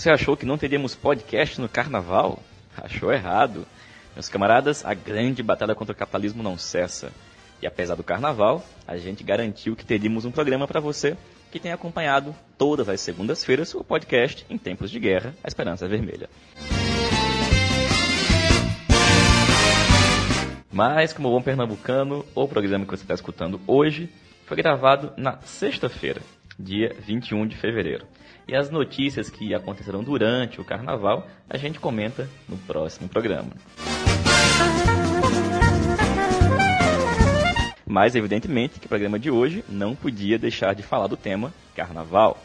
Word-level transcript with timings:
Você 0.00 0.08
achou 0.08 0.34
que 0.34 0.46
não 0.46 0.56
teríamos 0.56 0.94
podcast 0.94 1.60
no 1.60 1.68
carnaval? 1.68 2.42
Achou 2.74 3.12
errado. 3.12 3.66
Meus 4.14 4.30
camaradas, 4.30 4.82
a 4.82 4.94
grande 4.94 5.42
batalha 5.42 5.74
contra 5.74 5.92
o 5.92 5.94
capitalismo 5.94 6.42
não 6.42 6.56
cessa. 6.56 7.12
E 7.60 7.66
apesar 7.66 7.96
do 7.96 8.02
carnaval, 8.02 8.64
a 8.88 8.96
gente 8.96 9.22
garantiu 9.22 9.76
que 9.76 9.84
teríamos 9.84 10.24
um 10.24 10.30
programa 10.30 10.66
para 10.66 10.80
você 10.80 11.18
que 11.52 11.60
tem 11.60 11.70
acompanhado 11.70 12.34
todas 12.56 12.88
as 12.88 12.98
segundas-feiras 13.02 13.74
o 13.74 13.84
podcast 13.84 14.46
Em 14.48 14.56
Tempos 14.56 14.90
de 14.90 14.98
Guerra, 14.98 15.34
A 15.44 15.48
Esperança 15.48 15.86
Vermelha. 15.86 16.30
Mas, 20.72 21.12
como 21.12 21.28
bom 21.28 21.42
pernambucano, 21.42 22.24
o 22.34 22.48
programa 22.48 22.86
que 22.86 22.90
você 22.92 23.04
está 23.04 23.12
escutando 23.12 23.60
hoje 23.66 24.08
foi 24.46 24.56
gravado 24.56 25.12
na 25.18 25.42
sexta-feira, 25.42 26.22
dia 26.58 26.96
21 27.06 27.46
de 27.46 27.58
fevereiro. 27.58 28.06
E 28.46 28.54
as 28.54 28.70
notícias 28.70 29.30
que 29.30 29.54
acontecerão 29.54 30.02
durante 30.02 30.60
o 30.60 30.64
carnaval 30.64 31.26
a 31.48 31.56
gente 31.56 31.78
comenta 31.78 32.28
no 32.48 32.56
próximo 32.56 33.08
programa. 33.08 33.50
Mas, 37.86 38.14
evidentemente, 38.14 38.78
que 38.78 38.86
o 38.86 38.88
programa 38.88 39.18
de 39.18 39.30
hoje 39.30 39.64
não 39.68 39.96
podia 39.96 40.38
deixar 40.38 40.74
de 40.74 40.82
falar 40.82 41.08
do 41.08 41.16
tema 41.16 41.52
carnaval. 41.74 42.38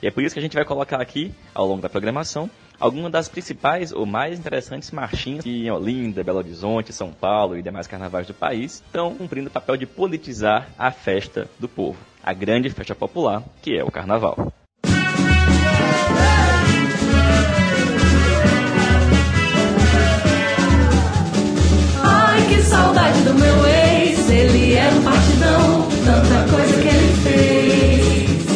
E 0.00 0.06
é 0.06 0.10
por 0.10 0.22
isso 0.22 0.34
que 0.34 0.38
a 0.38 0.42
gente 0.42 0.54
vai 0.54 0.64
colocar 0.64 1.00
aqui, 1.00 1.34
ao 1.52 1.66
longo 1.66 1.82
da 1.82 1.88
programação, 1.88 2.48
algumas 2.78 3.10
das 3.12 3.28
principais 3.28 3.92
ou 3.92 4.04
mais 4.04 4.38
interessantes 4.38 4.90
marchinhas 4.90 5.44
que 5.44 5.66
em 5.66 5.70
Olinda, 5.70 6.24
Belo 6.24 6.38
Horizonte, 6.38 6.92
São 6.92 7.12
Paulo 7.12 7.56
e 7.56 7.62
demais 7.62 7.86
carnavais 7.86 8.26
do 8.26 8.34
país 8.34 8.82
estão 8.86 9.14
cumprindo 9.14 9.48
o 9.48 9.52
papel 9.52 9.76
de 9.76 9.86
politizar 9.86 10.68
a 10.78 10.90
festa 10.90 11.48
do 11.58 11.68
povo, 11.68 11.98
a 12.22 12.32
grande 12.32 12.70
festa 12.70 12.94
popular 12.94 13.42
que 13.62 13.76
é 13.76 13.84
o 13.84 13.90
carnaval. 13.90 14.52
Do 23.24 23.34
meu 23.34 23.66
ex, 23.66 24.28
ele 24.28 24.74
era 24.74 24.94
um 24.94 25.02
partidão, 25.02 25.88
tanta 26.04 26.50
coisa 26.50 26.74
que 26.74 26.88
ele 26.88 27.14
fez. 27.22 28.46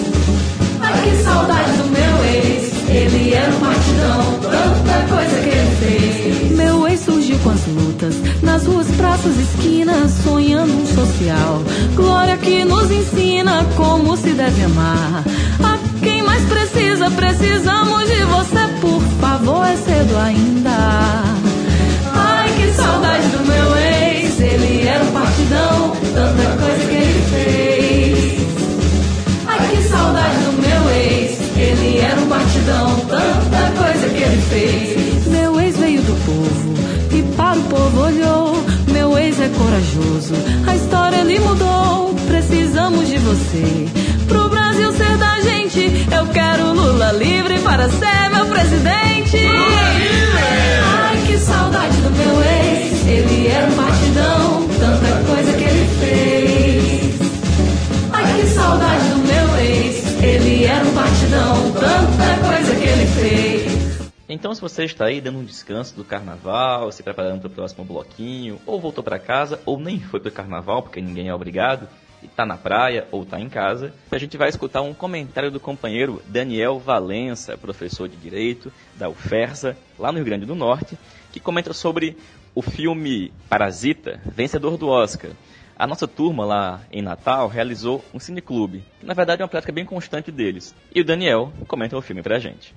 Ai, 0.80 1.02
que 1.02 1.22
saudade 1.22 1.72
do 1.72 1.84
meu 1.84 2.24
ex, 2.24 2.72
ele 2.88 3.34
era 3.34 3.50
um 3.50 3.60
partidão, 3.60 4.40
tanta 4.42 5.14
coisa 5.14 5.40
que 5.42 5.48
ele 5.48 5.76
fez. 5.76 6.56
Meu 6.56 6.88
ex 6.88 7.00
surgiu 7.00 7.38
com 7.40 7.50
as 7.50 7.66
lutas, 7.66 8.14
nas 8.42 8.64
ruas, 8.66 8.86
praças, 8.96 9.36
esquinas, 9.38 10.10
sonhando 10.24 10.72
um 10.72 10.86
social. 10.86 11.62
Glória 11.94 12.36
que 12.36 12.64
nos 12.64 12.90
ensina 12.90 13.64
como 13.76 14.16
se 14.16 14.30
deve 14.30 14.64
amar. 14.64 15.24
A 15.62 15.78
quem 16.02 16.22
mais 16.22 16.42
precisa, 16.44 17.10
precisamos 17.10 18.06
de 18.08 18.24
você, 18.24 18.68
por 18.80 19.02
favor, 19.20 19.64
é 19.66 19.76
cedo 19.76 20.16
ainda. 20.18 21.24
Ai, 22.12 22.48
que 22.56 22.72
saudade 22.72 23.28
do 23.28 23.44
meu 23.44 23.76
ex. 23.76 24.15
Ele 24.56 24.88
era 24.88 25.04
um 25.04 25.12
partidão, 25.12 25.92
tanta 26.14 26.56
coisa 26.56 26.88
que 26.88 26.94
ele 26.94 27.22
fez. 27.30 28.16
Ai, 29.46 29.68
que 29.68 29.82
saudade 29.82 30.36
do 30.44 30.52
meu 30.62 30.90
ex. 30.92 31.38
Ele 31.58 31.98
era 31.98 32.18
um 32.18 32.26
partidão, 32.26 32.96
tanta 33.00 33.70
coisa 33.76 34.08
que 34.08 34.22
ele 34.22 34.42
fez. 34.48 35.26
Meu 35.26 35.60
ex 35.60 35.76
veio 35.76 36.00
do 36.00 36.14
povo 36.24 36.74
e 37.14 37.22
para 37.36 37.58
o 37.58 37.62
povo 37.64 38.00
olhou. 38.00 38.64
Meu 38.90 39.18
ex 39.18 39.38
é 39.40 39.48
corajoso, 39.48 40.34
a 40.66 40.74
história 40.74 41.16
ele 41.16 41.38
mudou. 41.38 42.14
Precisamos 42.26 43.08
de 43.08 43.18
você 43.18 43.86
pro 44.26 44.48
Brasil 44.48 44.90
ser 44.92 45.18
da 45.18 45.38
gente. 45.40 46.06
Eu 46.16 46.26
quero 46.28 46.72
Lula 46.72 47.12
livre 47.12 47.58
para 47.58 47.90
ser 47.90 48.30
meu 48.32 48.46
presidente. 48.46 49.36
Ai, 49.36 50.00
que 50.00 50.75
saudade 51.86 52.02
do 52.02 52.10
meu 52.10 52.42
ex. 52.42 53.06
Ele 53.06 53.46
era 53.48 53.66
um 53.66 53.76
partidão, 53.76 54.68
tanta 54.78 55.24
coisa 55.24 55.52
que 55.56 55.64
ele 55.64 55.86
fez. 56.00 57.20
Ai, 58.12 58.40
que 58.40 58.46
saudade 58.48 59.08
do 59.10 59.18
meu 59.18 59.56
ex. 59.58 60.22
Ele 60.22 60.64
era 60.64 60.84
um 60.84 60.94
partidão, 60.94 61.72
tanta 61.72 62.48
coisa 62.48 62.74
que 62.74 62.88
ele 62.88 63.06
fez. 63.06 64.12
Então, 64.28 64.52
se 64.52 64.60
você 64.60 64.84
está 64.84 65.06
aí 65.06 65.20
dando 65.20 65.38
um 65.38 65.44
descanso 65.44 65.94
do 65.94 66.02
carnaval, 66.02 66.90
se 66.90 67.02
preparando 67.02 67.40
para 67.40 67.48
o 67.48 67.52
próximo 67.52 67.84
bloquinho, 67.84 68.60
ou 68.66 68.80
voltou 68.80 69.04
para 69.04 69.20
casa, 69.20 69.60
ou 69.64 69.78
nem 69.78 70.00
foi 70.00 70.18
para 70.18 70.30
o 70.30 70.32
carnaval, 70.32 70.82
porque 70.82 71.00
ninguém 71.00 71.28
é 71.28 71.34
obrigado, 71.34 71.88
e 72.20 72.26
está 72.26 72.44
na 72.44 72.56
praia 72.56 73.06
ou 73.12 73.22
está 73.22 73.38
em 73.38 73.48
casa, 73.48 73.92
a 74.10 74.18
gente 74.18 74.36
vai 74.36 74.48
escutar 74.48 74.82
um 74.82 74.92
comentário 74.92 75.50
do 75.50 75.60
companheiro 75.60 76.20
Daniel 76.26 76.80
Valença, 76.80 77.56
professor 77.56 78.08
de 78.08 78.16
Direito 78.16 78.72
da 78.96 79.08
UFERSA, 79.08 79.76
lá 79.96 80.10
no 80.10 80.18
Rio 80.18 80.24
Grande 80.24 80.44
do 80.44 80.56
Norte, 80.56 80.98
que 81.36 81.40
comenta 81.40 81.74
sobre 81.74 82.16
o 82.54 82.62
filme 82.62 83.30
Parasita, 83.46 84.18
vencedor 84.24 84.78
do 84.78 84.88
Oscar. 84.88 85.32
A 85.78 85.86
nossa 85.86 86.08
turma 86.08 86.46
lá 86.46 86.80
em 86.90 87.02
Natal 87.02 87.46
realizou 87.46 88.02
um 88.14 88.18
cineclube, 88.18 88.82
que 88.98 89.04
na 89.04 89.12
verdade 89.12 89.42
é 89.42 89.44
uma 89.44 89.50
prática 89.50 89.70
bem 89.70 89.84
constante 89.84 90.32
deles. 90.32 90.74
E 90.94 91.02
o 91.02 91.04
Daniel 91.04 91.52
comenta 91.68 91.94
o 91.94 92.00
filme 92.00 92.22
pra 92.22 92.38
gente. 92.38 92.74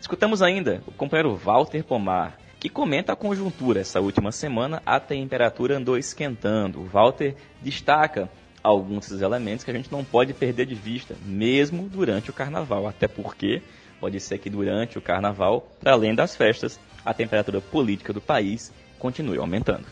Escutamos 0.00 0.40
ainda 0.40 0.82
o 0.86 0.92
companheiro 0.92 1.36
Walter 1.36 1.84
Pomar, 1.84 2.38
que 2.58 2.70
comenta 2.70 3.12
a 3.12 3.16
conjuntura. 3.16 3.80
Essa 3.80 4.00
última 4.00 4.32
semana 4.32 4.82
a 4.86 4.98
temperatura 4.98 5.76
andou 5.76 5.98
esquentando. 5.98 6.80
O 6.80 6.86
Walter 6.86 7.36
destaca 7.60 8.30
alguns 8.62 9.08
desses 9.08 9.20
elementos 9.20 9.62
que 9.62 9.70
a 9.70 9.74
gente 9.74 9.92
não 9.92 10.02
pode 10.02 10.32
perder 10.32 10.64
de 10.64 10.74
vista, 10.74 11.14
mesmo 11.22 11.86
durante 11.86 12.30
o 12.30 12.32
carnaval. 12.32 12.86
Até 12.86 13.06
porque 13.06 13.60
pode 14.00 14.18
ser 14.18 14.38
que 14.38 14.48
durante 14.48 14.96
o 14.98 15.02
carnaval, 15.02 15.68
para 15.78 15.92
além 15.92 16.14
das 16.14 16.34
festas, 16.34 16.80
a 17.04 17.12
temperatura 17.12 17.60
política 17.60 18.12
do 18.12 18.20
país 18.20 18.72
continue 18.98 19.38
aumentando. 19.38 19.86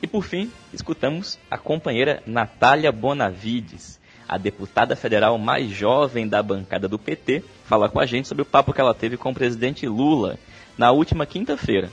E 0.00 0.06
por 0.06 0.22
fim, 0.22 0.50
escutamos 0.72 1.38
a 1.50 1.58
companheira 1.58 2.22
Natália 2.26 2.92
Bonavides, 2.92 3.98
a 4.28 4.38
deputada 4.38 4.94
federal 4.94 5.38
mais 5.38 5.70
jovem 5.70 6.28
da 6.28 6.42
bancada 6.42 6.88
do 6.88 6.98
PT, 6.98 7.42
falar 7.64 7.88
com 7.88 7.98
a 7.98 8.06
gente 8.06 8.28
sobre 8.28 8.42
o 8.42 8.46
papo 8.46 8.72
que 8.72 8.80
ela 8.80 8.94
teve 8.94 9.16
com 9.16 9.30
o 9.30 9.34
presidente 9.34 9.86
Lula 9.86 10.38
na 10.76 10.90
última 10.92 11.26
quinta-feira. 11.26 11.90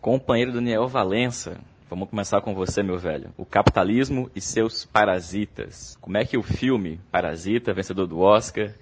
Companheiro 0.00 0.52
Daniel 0.52 0.86
Valença, 0.86 1.58
vamos 1.94 2.10
começar 2.10 2.40
com 2.40 2.52
você, 2.52 2.82
meu 2.82 2.98
velho. 2.98 3.32
O 3.38 3.46
capitalismo 3.46 4.28
e 4.34 4.40
seus 4.40 4.84
parasitas. 4.84 5.96
Como 6.00 6.16
é 6.16 6.24
que 6.24 6.36
o 6.36 6.42
filme 6.42 7.00
Parasita, 7.10 7.72
vencedor 7.72 8.08
do 8.08 8.18
Oscar, 8.18 8.74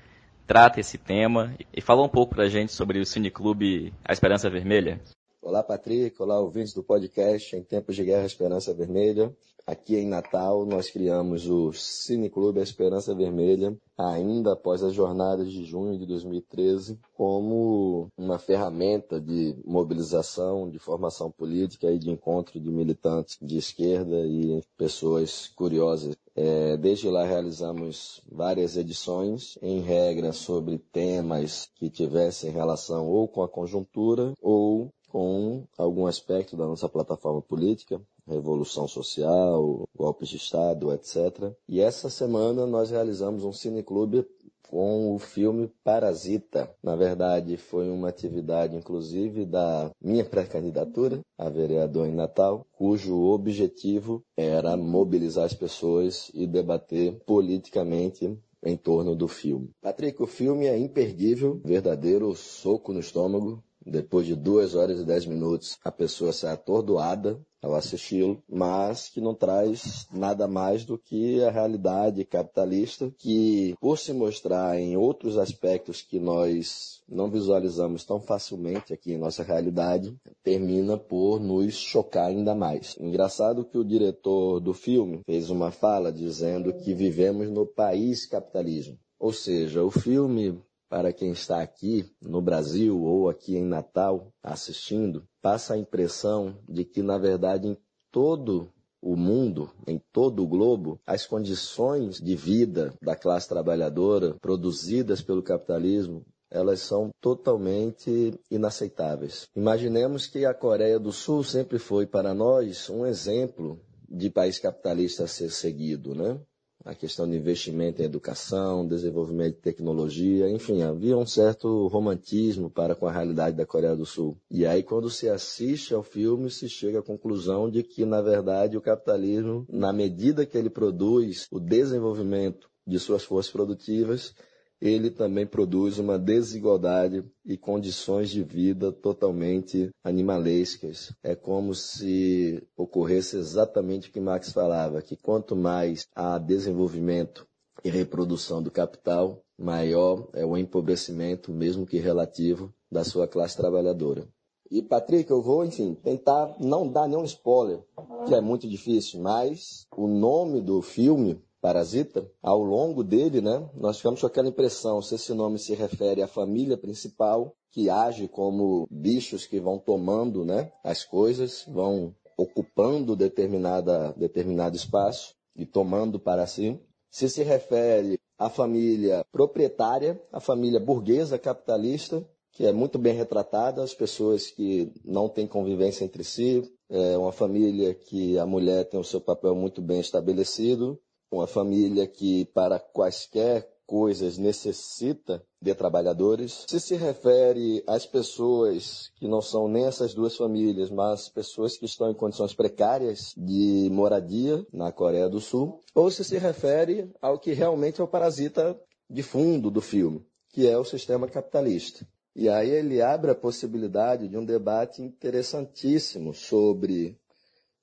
trata 0.47 0.81
esse 0.81 0.97
tema? 0.97 1.55
E 1.77 1.83
fala 1.83 2.03
um 2.03 2.09
pouco 2.09 2.35
pra 2.35 2.49
gente 2.49 2.73
sobre 2.73 2.99
o 2.99 3.05
cineclube 3.05 3.93
A 4.03 4.15
Esperança 4.15 4.49
Vermelha. 4.49 4.99
Olá, 5.43 5.63
Patrick. 5.63 6.17
Olá, 6.23 6.41
ouvintes 6.41 6.73
do 6.73 6.83
podcast 6.83 7.55
Em 7.55 7.63
Tempos 7.63 7.97
de 7.97 8.03
Guerra 8.03 8.25
Esperança 8.25 8.73
Vermelha. 8.73 9.31
Aqui 9.65 9.97
em 9.97 10.09
Natal, 10.09 10.67
nós 10.67 10.91
criamos 10.91 11.49
o 11.49 11.73
Cineclube 11.73 12.59
A 12.59 12.65
Esperança 12.65 13.15
Vermelha, 13.15 13.77
ainda 13.97 14.55
após 14.55 14.83
as 14.83 14.93
jornadas 14.93 15.53
de 15.53 15.65
junho 15.65 15.97
de 15.97 16.05
2013, 16.05 16.99
como 17.15 18.09
uma 18.19 18.41
ferramenta 18.41 19.21
de 19.21 19.57
mobilização, 19.65 20.69
de 20.69 20.81
formação 20.81 21.31
política 21.31 21.91
e 21.93 21.99
de 21.99 22.11
encontro 22.11 22.59
de 22.59 22.71
militantes 22.71 23.39
de 23.41 23.57
esquerda 23.57 24.27
e 24.27 24.61
pessoas 24.77 25.47
curiosas. 25.55 26.17
É, 26.35 26.77
desde 26.77 27.09
lá 27.09 27.25
realizamos 27.25 28.21
várias 28.31 28.77
edições, 28.77 29.57
em 29.63 29.81
regra 29.81 30.33
sobre 30.33 30.79
temas 30.79 31.71
que 31.77 31.89
tivessem 31.89 32.51
relação 32.51 33.09
ou 33.09 33.29
com 33.29 33.43
a 33.43 33.49
conjuntura 33.49 34.33
ou 34.41 34.91
com 35.13 35.65
algum 35.77 36.07
aspecto 36.07 36.57
da 36.57 36.67
nossa 36.67 36.89
plataforma 36.89 37.43
política, 37.43 38.01
revolução 38.27 38.87
social, 38.87 39.89
golpes 39.97 40.29
de 40.29 40.37
Estado, 40.37 40.93
etc. 40.93 41.53
E 41.69 41.81
essa 41.81 42.09
semana 42.09 42.67
nós 42.67 42.91
realizamos 42.91 43.45
um 43.45 43.53
cineclube 43.53 44.27
com 44.73 45.15
o 45.15 45.19
filme 45.19 45.71
Parasita. 45.85 46.75
Na 46.83 46.97
verdade, 46.97 47.59
foi 47.59 47.91
uma 47.91 48.09
atividade, 48.09 48.75
inclusive, 48.75 49.45
da 49.45 49.91
minha 50.01 50.25
pré-candidatura 50.25 51.21
a 51.37 51.51
vereador 51.51 52.09
em 52.09 52.15
Natal, 52.15 52.67
cujo 52.73 53.21
objetivo 53.21 54.25
era 54.35 54.75
mobilizar 54.75 55.45
as 55.45 55.53
pessoas 55.53 56.31
e 56.33 56.47
debater 56.47 57.21
politicamente 57.27 58.35
em 58.65 58.77
torno 58.77 59.15
do 59.15 59.29
filme. 59.29 59.71
Patrick, 59.83 60.23
o 60.23 60.27
filme 60.27 60.67
é 60.67 60.79
imperdível, 60.79 61.61
verdadeiro 61.63 62.35
soco 62.35 62.95
no 62.95 63.01
estômago, 63.01 63.63
depois 63.85 64.27
de 64.27 64.35
duas 64.35 64.75
horas 64.75 65.01
e 65.01 65.05
dez 65.05 65.27
minutos, 65.27 65.79
a 65.85 65.91
pessoa 65.91 66.33
sai 66.33 66.53
atordoada 66.53 67.41
ao 67.63 67.77
assisti-lo, 67.77 68.43
mas 68.49 69.09
que 69.09 69.21
não 69.21 69.35
traz 69.35 70.09
nada 70.13 70.49
mais 70.49 70.85
do 70.85 70.99
que 70.99 71.43
a 71.45 71.51
realidade 71.51 72.25
capitalista, 72.25 73.13
que 73.17 73.77
por 73.81 73.99
se 73.99 74.13
mostrar 74.13 74.79
em 74.79 74.97
outros 74.97 75.39
aspectos 75.39 76.03
que 76.03 76.19
nós 76.19 77.01
não 77.09 77.31
visualizamos 77.31 78.05
tão 78.05 78.21
facilmente 78.21 78.93
aqui 78.93 79.13
em 79.13 79.19
nossa 79.19 79.45
realidade, 79.45 80.13
termina 80.43 80.99
por 80.99 81.39
nos 81.39 81.75
chocar 81.75 82.31
ainda 82.31 82.55
mais. 82.55 82.97
Engraçado 82.99 83.65
que 83.65 83.79
o 83.79 83.85
diretor 83.85 84.59
do 84.59 84.75
filme 84.75 85.21
fez 85.25 85.49
uma 85.49 85.71
fala 85.71 86.11
dizendo 86.11 86.73
que 86.73 86.93
vivemos 86.95 87.49
no 87.49 87.65
país 87.65 88.27
capitalismo. 88.27 88.99
Ou 89.21 89.33
seja, 89.33 89.85
o 89.85 89.91
filme 89.91 90.61
para 90.93 91.11
quem 91.11 91.31
está 91.31 91.63
aqui 91.63 92.05
no 92.21 92.43
Brasil 92.43 93.03
ou 93.03 93.31
aqui 93.31 93.57
em 93.57 93.65
Natal 93.65 94.31
assistindo, 94.43 95.25
passa 95.41 95.73
a 95.73 95.79
impressão 95.79 96.59
de 96.69 96.85
que, 96.85 97.03
na 97.03 97.17
verdade, 97.17 97.67
em 97.67 97.79
todo 98.11 98.71
o 99.01 99.17
mundo, 99.17 99.71
em 99.87 99.99
todo 100.13 100.43
o 100.43 100.47
globo, 100.47 101.01
as 101.07 101.25
condições 101.25 102.21
de 102.21 102.37
vida 102.37 102.93
da 103.01 103.17
classe 103.17 103.49
trabalhadora 103.49 104.37
produzidas 104.39 105.23
pelo 105.23 105.43
capitalismo 105.43 106.27
elas 106.51 106.81
são 106.81 107.09
totalmente 107.19 108.39
inaceitáveis. 108.51 109.49
Imaginemos 109.57 110.27
que 110.27 110.45
a 110.45 110.53
Coreia 110.53 110.99
do 110.99 111.11
Sul 111.11 111.43
sempre 111.43 111.79
foi 111.79 112.07
para 112.07 112.35
nós 112.35 112.91
um 112.91 113.07
exemplo 113.07 113.81
de 114.07 114.29
país 114.29 114.59
capitalista 114.59 115.25
a 115.25 115.27
ser 115.27 115.51
seguido, 115.51 116.15
né? 116.15 116.39
A 116.85 116.95
questão 116.95 117.29
de 117.29 117.37
investimento 117.37 118.03
em 118.03 118.05
educação, 118.05 118.87
desenvolvimento 118.87 119.57
de 119.57 119.61
tecnologia, 119.63 120.51
enfim, 120.51 120.83
havia 120.83 121.17
um 121.17 121.27
certo 121.27 121.87
romantismo 121.87 122.69
para 122.69 122.95
com 122.95 123.07
a 123.07 123.13
realidade 123.13 123.57
da 123.57 123.67
Coreia 123.67 123.95
do 123.95 124.05
Sul. 124.05 124.37
E 124.51 124.67
aí, 124.67 124.83
quando 124.83 125.09
se 125.09 125.29
assiste 125.29 125.95
ao 125.95 126.03
filme, 126.03 126.51
se 126.51 126.69
chega 126.69 126.99
à 126.99 127.03
conclusão 127.03 127.71
de 127.71 127.83
que, 127.83 128.05
na 128.05 128.21
verdade, 128.21 128.77
o 128.77 128.81
capitalismo, 128.81 129.67
na 129.69 129.93
medida 129.93 130.45
que 130.45 130.59
ele 130.59 130.71
produz 130.71 131.47
o 131.51 131.61
desenvolvimento 131.61 132.69
de 132.87 132.99
suas 132.99 133.25
forças 133.25 133.53
produtivas, 133.53 134.35
ele 134.83 135.11
também 135.11 135.47
produz 135.47 136.01
uma 136.01 136.19
desigualdade 136.19 137.25
e 137.47 137.57
condições 137.57 138.31
de 138.31 138.43
vida 138.43 138.91
totalmente 138.91 139.91
animalescas. 140.03 141.15
É 141.23 141.37
como 141.37 141.73
se 141.73 142.61
ocorresse 142.77 143.37
exatamente 143.37 144.09
o 144.09 144.13
que 144.13 144.19
Marx 144.19 144.51
falava, 144.51 145.01
que 145.01 145.15
quanto 145.15 145.55
mais 145.55 146.09
há 146.17 146.37
desenvolvimento 146.37 147.47
e 147.85 147.91
reprodução 147.91 148.61
do 148.61 148.73
capital, 148.73 149.41
maior 149.57 150.29
é 150.33 150.45
o 150.45 150.57
empobrecimento, 150.57 151.53
mesmo 151.53 151.87
que 151.87 151.99
relativo, 151.99 152.75
da 152.91 153.05
sua 153.05 153.29
classe 153.29 153.57
trabalhadora. 153.57 154.27
E, 154.69 154.83
Patrick, 154.83 155.31
eu 155.31 155.41
vou, 155.41 155.65
enfim, 155.65 155.95
tentar 155.95 156.57
não 156.59 156.89
dar 156.89 157.07
nenhum 157.07 157.25
spoiler, 157.25 157.81
que 158.27 158.35
é 158.35 158.41
muito 158.41 158.69
difícil, 158.69 159.21
mas 159.21 159.87
o 159.97 160.09
nome 160.09 160.61
do 160.61 160.83
filme 160.83 161.41
Parasita, 161.63 162.29
ao 162.43 162.61
longo 162.61 163.05
dele, 163.05 163.41
né, 163.41 163.71
nós 163.75 163.99
ficamos 163.99 164.21
com 164.21 164.27
aquela 164.27 164.49
impressão 164.49 165.01
se 165.01 165.15
esse 165.15 165.33
nome 165.33 165.61
se 165.61 165.75
refere 165.75 166.21
à 166.21 166.27
família 166.27 166.77
principal, 166.77 167.55
que 167.71 167.89
age 167.89 168.27
como 168.27 168.89
bichos 168.91 169.47
que 169.47 169.61
vão 169.61 169.79
tomando 169.79 170.45
né, 170.45 170.73
as 170.83 171.05
coisas, 171.05 171.65
vão 171.69 172.17
ocupando 172.37 173.15
determinada, 173.15 174.13
determinado 174.15 174.77
espaço 174.77 175.37
e 175.55 175.65
tomando 175.65 176.19
para 176.19 176.49
si. 176.49 176.81
Se 177.09 177.29
se 177.29 177.45
refere 177.45 178.19
à 178.37 178.51
família 178.51 179.25
proprietária, 179.31 180.21
à 180.33 180.41
família 180.41 180.81
burguesa 180.81 181.39
capitalista, 181.39 182.27
que 182.51 182.67
é 182.67 182.73
muito 182.73 182.99
bem 182.99 183.15
retratada, 183.15 183.85
as 183.85 183.95
pessoas 183.95 184.51
que 184.51 184.93
não 185.05 185.29
têm 185.29 185.47
convivência 185.47 186.05
entre 186.05 186.25
si, 186.25 186.63
é 186.91 187.17
uma 187.17 187.33
família 187.33 187.95
que 187.95 188.37
a 188.37 188.45
mulher 188.45 188.85
tem 188.89 188.99
o 188.99 189.05
seu 189.05 189.21
papel 189.21 189.55
muito 189.55 189.81
bem 189.81 190.01
estabelecido, 190.01 191.01
uma 191.37 191.47
família 191.47 192.07
que 192.07 192.45
para 192.47 192.79
quaisquer 192.79 193.69
coisas 193.87 194.39
necessita 194.39 195.43
de 195.61 195.75
trabalhadores. 195.75 196.65
Se 196.67 196.81
se 196.81 196.97
refere 196.97 197.85
às 197.87 198.07
pessoas 198.07 199.11
que 199.17 199.29
não 199.29 199.43
são 199.43 199.69
nem 199.69 199.85
essas 199.85 200.15
duas 200.15 200.37
famílias, 200.37 200.91
mas 200.91 201.29
pessoas 201.29 201.77
que 201.77 201.85
estão 201.85 202.11
em 202.11 202.15
condições 202.15 202.55
precárias 202.55 203.35
de 203.37 203.91
moradia 203.93 204.67
na 204.73 204.91
Coreia 204.91 205.29
do 205.29 205.41
Sul, 205.41 205.81
ou 205.95 206.11
se 206.11 206.25
se 206.25 206.39
refere 206.39 207.11
ao 207.21 207.39
que 207.39 207.53
realmente 207.53 208.01
é 208.01 208.05
o 208.05 208.09
parasita 208.09 208.79
de 209.11 209.23
fundo 209.23 209.71
do 209.71 209.81
filme, 209.81 210.25
que 210.49 210.67
é 210.67 210.79
o 210.79 210.85
sistema 210.85 211.29
capitalista. 211.29 212.07
E 212.35 212.49
aí 212.49 212.71
ele 212.71 213.03
abre 213.03 213.31
a 213.31 213.35
possibilidade 213.35 214.27
de 214.27 214.39
um 214.39 214.45
debate 214.45 215.03
interessantíssimo 215.03 216.33
sobre 216.33 217.21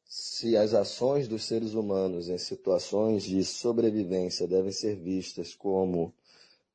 se 0.09 0.57
as 0.57 0.73
ações 0.73 1.27
dos 1.27 1.43
seres 1.43 1.75
humanos 1.75 2.29
em 2.29 2.37
situações 2.39 3.21
de 3.21 3.45
sobrevivência 3.45 4.47
devem 4.47 4.71
ser 4.71 4.95
vistas 4.95 5.53
como 5.53 6.11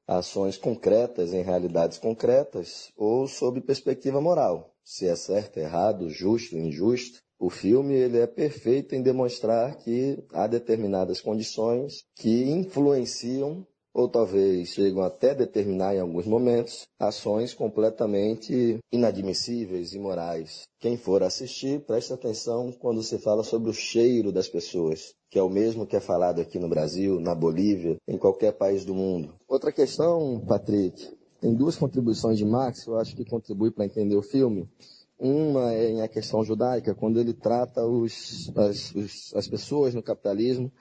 ações 0.07 0.57
concretas 0.57 1.35
em 1.35 1.43
realidades 1.43 1.99
concretas 1.99 2.93
ou 2.97 3.27
sob 3.27 3.61
perspectiva 3.61 4.21
moral, 4.21 4.73
se 4.85 5.09
é 5.09 5.17
certo, 5.17 5.59
errado, 5.59 6.09
justo, 6.09 6.57
injusto. 6.57 7.25
O 7.37 7.51
filme 7.51 7.95
ele 7.95 8.19
é 8.19 8.27
perfeito 8.29 8.95
em 8.95 9.03
demonstrar 9.03 9.79
que 9.79 10.23
há 10.33 10.47
determinadas 10.47 11.21
condições 11.21 12.05
que 12.15 12.45
influenciam 12.45 13.67
ou 13.95 14.09
talvez 14.09 14.71
chegam 14.71 15.03
até 15.03 15.35
determinar 15.35 15.95
em 15.95 16.01
alguns 16.01 16.27
momentos 16.27 16.83
ações 16.99 17.55
completamente 17.55 18.79
inadmissíveis 18.91 19.93
e 19.93 19.97
imorais. 19.97 20.63
Quem 20.81 20.97
for 20.97 21.23
assistir, 21.23 21.81
preste 21.87 22.13
atenção 22.13 22.73
quando 22.73 23.03
se 23.05 23.19
fala 23.19 23.45
sobre 23.45 23.71
o 23.71 23.75
cheiro 23.75 24.33
das 24.33 24.49
pessoas, 24.49 25.15
que 25.31 25.39
é 25.39 25.43
o 25.43 25.49
mesmo 25.49 25.87
que 25.87 25.95
é 25.95 26.01
falado 26.01 26.41
aqui 26.41 26.59
no 26.59 26.69
Brasil, 26.69 27.21
na 27.21 27.35
Bolívia, 27.35 27.97
em 28.09 28.19
qualquer 28.19 28.53
país 28.53 28.85
do 28.85 28.95
mundo. 28.95 29.35
Outra 29.47 29.71
questão, 29.71 30.43
Patrick, 30.47 31.17
tem 31.41 31.55
duas 31.55 31.77
contribuições 31.77 32.37
de 32.37 32.45
Marx 32.45 32.87
eu 32.87 32.99
acho 32.99 33.15
que 33.15 33.25
contribui 33.25 33.71
para 33.71 33.85
entender 33.85 34.17
o 34.17 34.23
filme. 34.23 34.69
Uma 35.17 35.73
é 35.73 35.91
em 35.91 36.03
a 36.03 36.09
questão 36.09 36.43
judaica, 36.43 36.95
quando 36.95 37.21
ele 37.21 37.33
trata 37.33 37.87
os, 37.87 38.51
as, 38.57 38.95
os, 38.95 39.35
as 39.35 39.47
pessoas 39.47 39.95
no 39.95 40.03
capitalismo 40.03 40.73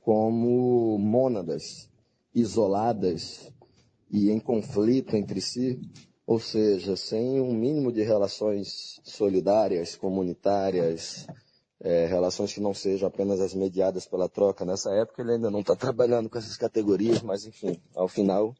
como 0.00 0.98
mônadas, 0.98 1.90
isoladas 2.34 3.52
e 4.10 4.30
em 4.30 4.40
conflito 4.40 5.16
entre 5.16 5.40
si, 5.40 5.80
ou 6.26 6.38
seja, 6.38 6.96
sem 6.96 7.40
um 7.40 7.52
mínimo 7.52 7.92
de 7.92 8.02
relações 8.02 9.00
solidárias, 9.04 9.94
comunitárias, 9.94 11.26
é, 11.80 12.06
relações 12.06 12.52
que 12.52 12.60
não 12.60 12.72
sejam 12.72 13.08
apenas 13.08 13.40
as 13.40 13.54
mediadas 13.54 14.06
pela 14.06 14.28
troca. 14.28 14.64
Nessa 14.64 14.90
época 14.94 15.22
ele 15.22 15.32
ainda 15.32 15.50
não 15.50 15.60
está 15.60 15.76
trabalhando 15.76 16.30
com 16.30 16.38
essas 16.38 16.56
categorias, 16.56 17.22
mas 17.22 17.44
enfim, 17.44 17.78
ao 17.94 18.08
final 18.08 18.54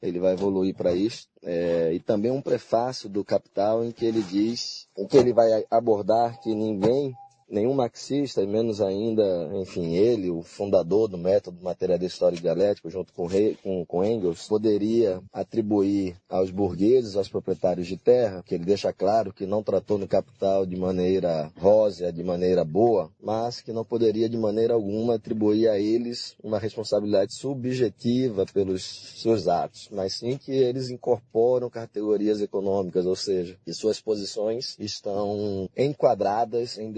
ele 0.00 0.18
vai 0.18 0.32
evoluir 0.32 0.74
para 0.74 0.92
isso. 0.94 1.28
É, 1.42 1.92
e 1.92 2.00
também 2.00 2.30
um 2.30 2.42
prefácio 2.42 3.08
do 3.08 3.24
Capital 3.24 3.84
em 3.84 3.92
que 3.92 4.04
ele 4.04 4.22
diz, 4.22 4.88
em 4.96 5.06
que 5.06 5.16
ele 5.16 5.32
vai 5.32 5.64
abordar 5.70 6.40
que 6.40 6.54
ninguém 6.54 7.14
nenhum 7.52 7.74
marxista, 7.74 8.42
e 8.42 8.46
menos 8.46 8.80
ainda, 8.80 9.50
enfim, 9.60 9.94
ele, 9.94 10.30
o 10.30 10.42
fundador 10.42 11.06
do 11.06 11.18
método 11.18 11.62
materialista 11.62 12.14
histórico 12.16 12.42
dialético, 12.42 12.90
junto 12.90 13.12
com, 13.12 13.28
com, 13.62 13.84
com, 13.84 14.04
Engels, 14.04 14.48
poderia 14.48 15.20
atribuir 15.32 16.16
aos 16.28 16.50
burgueses, 16.50 17.14
aos 17.14 17.28
proprietários 17.28 17.86
de 17.86 17.96
terra, 17.96 18.42
que 18.44 18.54
ele 18.54 18.64
deixa 18.64 18.92
claro 18.92 19.32
que 19.32 19.44
não 19.44 19.62
tratou 19.62 19.98
no 19.98 20.08
capital 20.08 20.64
de 20.64 20.76
maneira 20.76 21.52
rósea, 21.58 22.12
de 22.12 22.22
maneira 22.22 22.64
boa, 22.64 23.10
mas 23.22 23.60
que 23.60 23.72
não 23.72 23.84
poderia 23.84 24.28
de 24.28 24.38
maneira 24.38 24.74
alguma 24.74 25.16
atribuir 25.16 25.68
a 25.68 25.78
eles 25.78 26.34
uma 26.42 26.58
responsabilidade 26.58 27.34
subjetiva 27.34 28.46
pelos 28.46 28.82
seus 29.20 29.46
atos, 29.46 29.88
mas 29.92 30.14
sim 30.14 30.38
que 30.38 30.52
eles 30.52 30.88
incorporam 30.88 31.68
categorias 31.68 32.40
econômicas, 32.40 33.04
ou 33.04 33.16
seja, 33.16 33.56
que 33.64 33.74
suas 33.74 34.00
posições 34.00 34.76
estão 34.78 35.68
enquadradas 35.76 36.78
em 36.78 36.90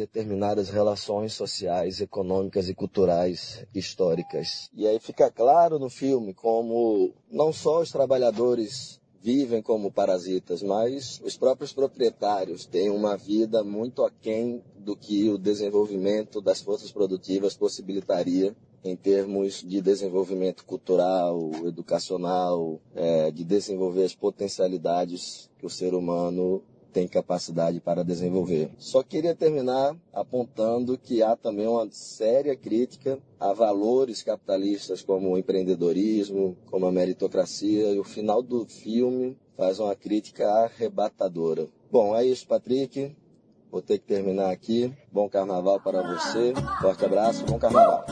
determinadas 0.44 0.68
relações 0.68 1.32
sociais, 1.32 2.00
econômicas 2.00 2.68
e 2.68 2.74
culturais 2.74 3.64
históricas. 3.74 4.68
E 4.74 4.86
aí 4.86 5.00
fica 5.00 5.30
claro 5.30 5.78
no 5.78 5.88
filme 5.88 6.34
como 6.34 7.12
não 7.30 7.52
só 7.52 7.80
os 7.80 7.90
trabalhadores 7.90 9.00
vivem 9.22 9.62
como 9.62 9.90
parasitas, 9.90 10.62
mas 10.62 11.18
os 11.24 11.34
próprios 11.36 11.72
proprietários 11.72 12.66
têm 12.66 12.90
uma 12.90 13.16
vida 13.16 13.64
muito 13.64 14.04
aquém 14.04 14.62
do 14.76 14.94
que 14.94 15.30
o 15.30 15.38
desenvolvimento 15.38 16.42
das 16.42 16.60
forças 16.60 16.92
produtivas 16.92 17.56
possibilitaria 17.56 18.54
em 18.84 18.94
termos 18.94 19.62
de 19.66 19.80
desenvolvimento 19.80 20.62
cultural, 20.66 21.50
educacional, 21.64 22.78
é, 22.94 23.30
de 23.30 23.42
desenvolver 23.42 24.04
as 24.04 24.14
potencialidades 24.14 25.48
que 25.58 25.64
o 25.64 25.70
ser 25.70 25.94
humano 25.94 26.62
tem 26.94 27.08
capacidade 27.08 27.80
para 27.80 28.04
desenvolver. 28.04 28.70
Só 28.78 29.02
queria 29.02 29.34
terminar 29.34 29.96
apontando 30.12 30.96
que 30.96 31.24
há 31.24 31.34
também 31.34 31.66
uma 31.66 31.88
séria 31.90 32.54
crítica 32.54 33.18
a 33.38 33.52
valores 33.52 34.22
capitalistas 34.22 35.02
como 35.02 35.32
o 35.32 35.38
empreendedorismo, 35.38 36.56
como 36.70 36.86
a 36.86 36.92
meritocracia, 36.92 37.90
e 37.90 37.98
o 37.98 38.04
final 38.04 38.40
do 38.40 38.64
filme 38.64 39.36
faz 39.56 39.80
uma 39.80 39.96
crítica 39.96 40.48
arrebatadora. 40.48 41.66
Bom, 41.90 42.16
é 42.16 42.24
isso, 42.24 42.46
Patrick. 42.46 43.14
Vou 43.72 43.82
ter 43.82 43.98
que 43.98 44.06
terminar 44.06 44.52
aqui. 44.52 44.92
Bom 45.10 45.28
carnaval 45.28 45.80
para 45.80 46.00
você. 46.00 46.54
Forte 46.80 47.04
abraço, 47.04 47.44
bom 47.44 47.58
carnaval. 47.58 48.04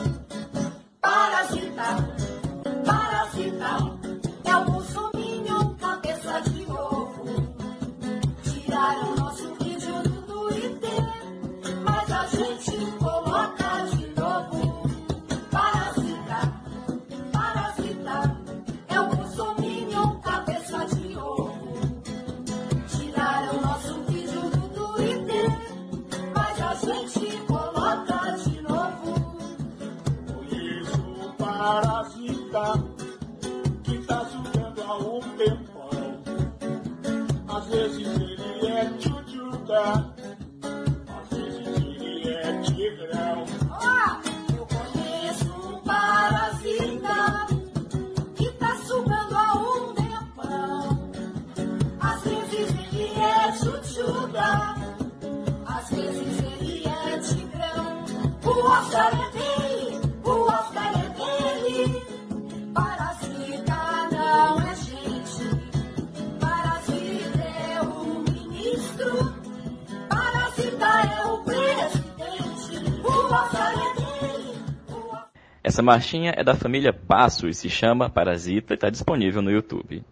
Marchinha 75.83 76.33
é 76.35 76.43
da 76.43 76.55
família 76.55 76.91
Passo 76.91 77.47
e 77.47 77.53
se 77.53 77.69
chama 77.69 78.09
Parasita 78.09 78.73
e 78.73 78.75
está 78.75 78.89
disponível 78.89 79.41
no 79.41 79.51
YouTube. 79.51 80.03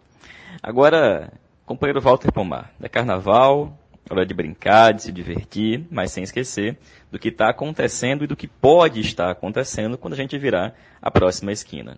Agora, 0.61 1.31
companheiro 1.65 2.01
Walter 2.01 2.31
Pomar, 2.31 2.71
é 2.81 2.89
carnaval, 2.89 3.77
hora 4.09 4.25
de 4.25 4.33
brincar, 4.33 4.93
de 4.93 5.03
se 5.03 5.11
divertir, 5.11 5.85
mas 5.89 6.11
sem 6.11 6.23
esquecer 6.23 6.77
do 7.11 7.17
que 7.17 7.29
está 7.29 7.49
acontecendo 7.49 8.23
e 8.23 8.27
do 8.27 8.35
que 8.35 8.47
pode 8.47 8.99
estar 8.99 9.31
acontecendo 9.31 9.97
quando 9.97 10.13
a 10.13 10.17
gente 10.17 10.37
virar 10.37 10.75
a 11.01 11.09
próxima 11.09 11.51
esquina. 11.51 11.97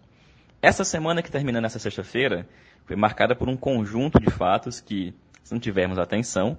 Essa 0.61 0.83
semana 0.83 1.21
que 1.21 1.31
termina 1.31 1.59
nessa 1.59 1.79
sexta-feira 1.79 2.47
foi 2.85 2.95
marcada 2.95 3.35
por 3.35 3.49
um 3.49 3.57
conjunto 3.57 4.19
de 4.19 4.29
fatos 4.29 4.79
que, 4.79 5.13
se 5.43 5.53
não 5.53 5.59
tivermos 5.59 5.97
atenção, 5.97 6.57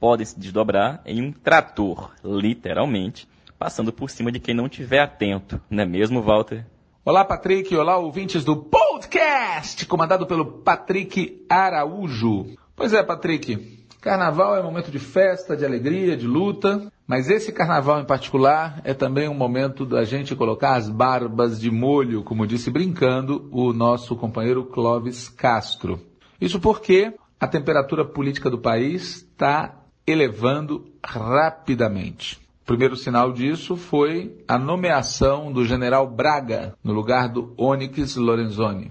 podem 0.00 0.26
se 0.26 0.38
desdobrar 0.38 1.00
em 1.04 1.22
um 1.22 1.32
trator, 1.32 2.12
literalmente, 2.24 3.28
passando 3.64 3.94
por 3.94 4.10
cima 4.10 4.30
de 4.30 4.38
quem 4.38 4.54
não 4.54 4.68
tiver 4.68 4.98
atento, 4.98 5.58
não 5.70 5.84
é 5.84 5.86
mesmo, 5.86 6.20
Walter? 6.20 6.66
Olá, 7.02 7.24
Patrick. 7.24 7.74
Olá, 7.74 7.96
ouvintes 7.96 8.44
do 8.44 8.54
podcast, 8.58 9.86
comandado 9.86 10.26
pelo 10.26 10.60
Patrick 10.60 11.46
Araújo. 11.48 12.44
Pois 12.76 12.92
é, 12.92 13.02
Patrick. 13.02 13.86
Carnaval 14.02 14.54
é 14.54 14.62
momento 14.62 14.90
de 14.90 14.98
festa, 14.98 15.56
de 15.56 15.64
alegria, 15.64 16.14
de 16.14 16.26
luta, 16.26 16.92
mas 17.06 17.30
esse 17.30 17.52
carnaval 17.52 18.02
em 18.02 18.04
particular 18.04 18.82
é 18.84 18.92
também 18.92 19.30
um 19.30 19.34
momento 19.34 19.86
da 19.86 20.04
gente 20.04 20.36
colocar 20.36 20.74
as 20.74 20.90
barbas 20.90 21.58
de 21.58 21.70
molho, 21.70 22.22
como 22.22 22.46
disse 22.46 22.70
brincando 22.70 23.48
o 23.50 23.72
nosso 23.72 24.14
companheiro 24.14 24.66
Clóvis 24.66 25.30
Castro. 25.30 26.02
Isso 26.38 26.60
porque 26.60 27.14
a 27.40 27.48
temperatura 27.48 28.04
política 28.04 28.50
do 28.50 28.58
país 28.58 29.26
está 29.32 29.86
elevando 30.06 30.84
rapidamente. 31.02 32.43
O 32.64 32.66
primeiro 32.66 32.96
sinal 32.96 33.30
disso 33.30 33.76
foi 33.76 34.42
a 34.48 34.58
nomeação 34.58 35.52
do 35.52 35.66
general 35.66 36.08
Braga 36.08 36.74
no 36.82 36.94
lugar 36.94 37.28
do 37.28 37.52
Onyx 37.58 38.16
Lorenzoni, 38.16 38.90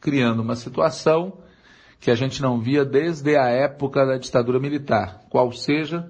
criando 0.00 0.40
uma 0.40 0.54
situação 0.54 1.36
que 1.98 2.12
a 2.12 2.14
gente 2.14 2.40
não 2.40 2.60
via 2.60 2.84
desde 2.84 3.36
a 3.36 3.48
época 3.48 4.06
da 4.06 4.18
ditadura 4.18 4.60
militar, 4.60 5.22
qual 5.30 5.50
seja, 5.50 6.08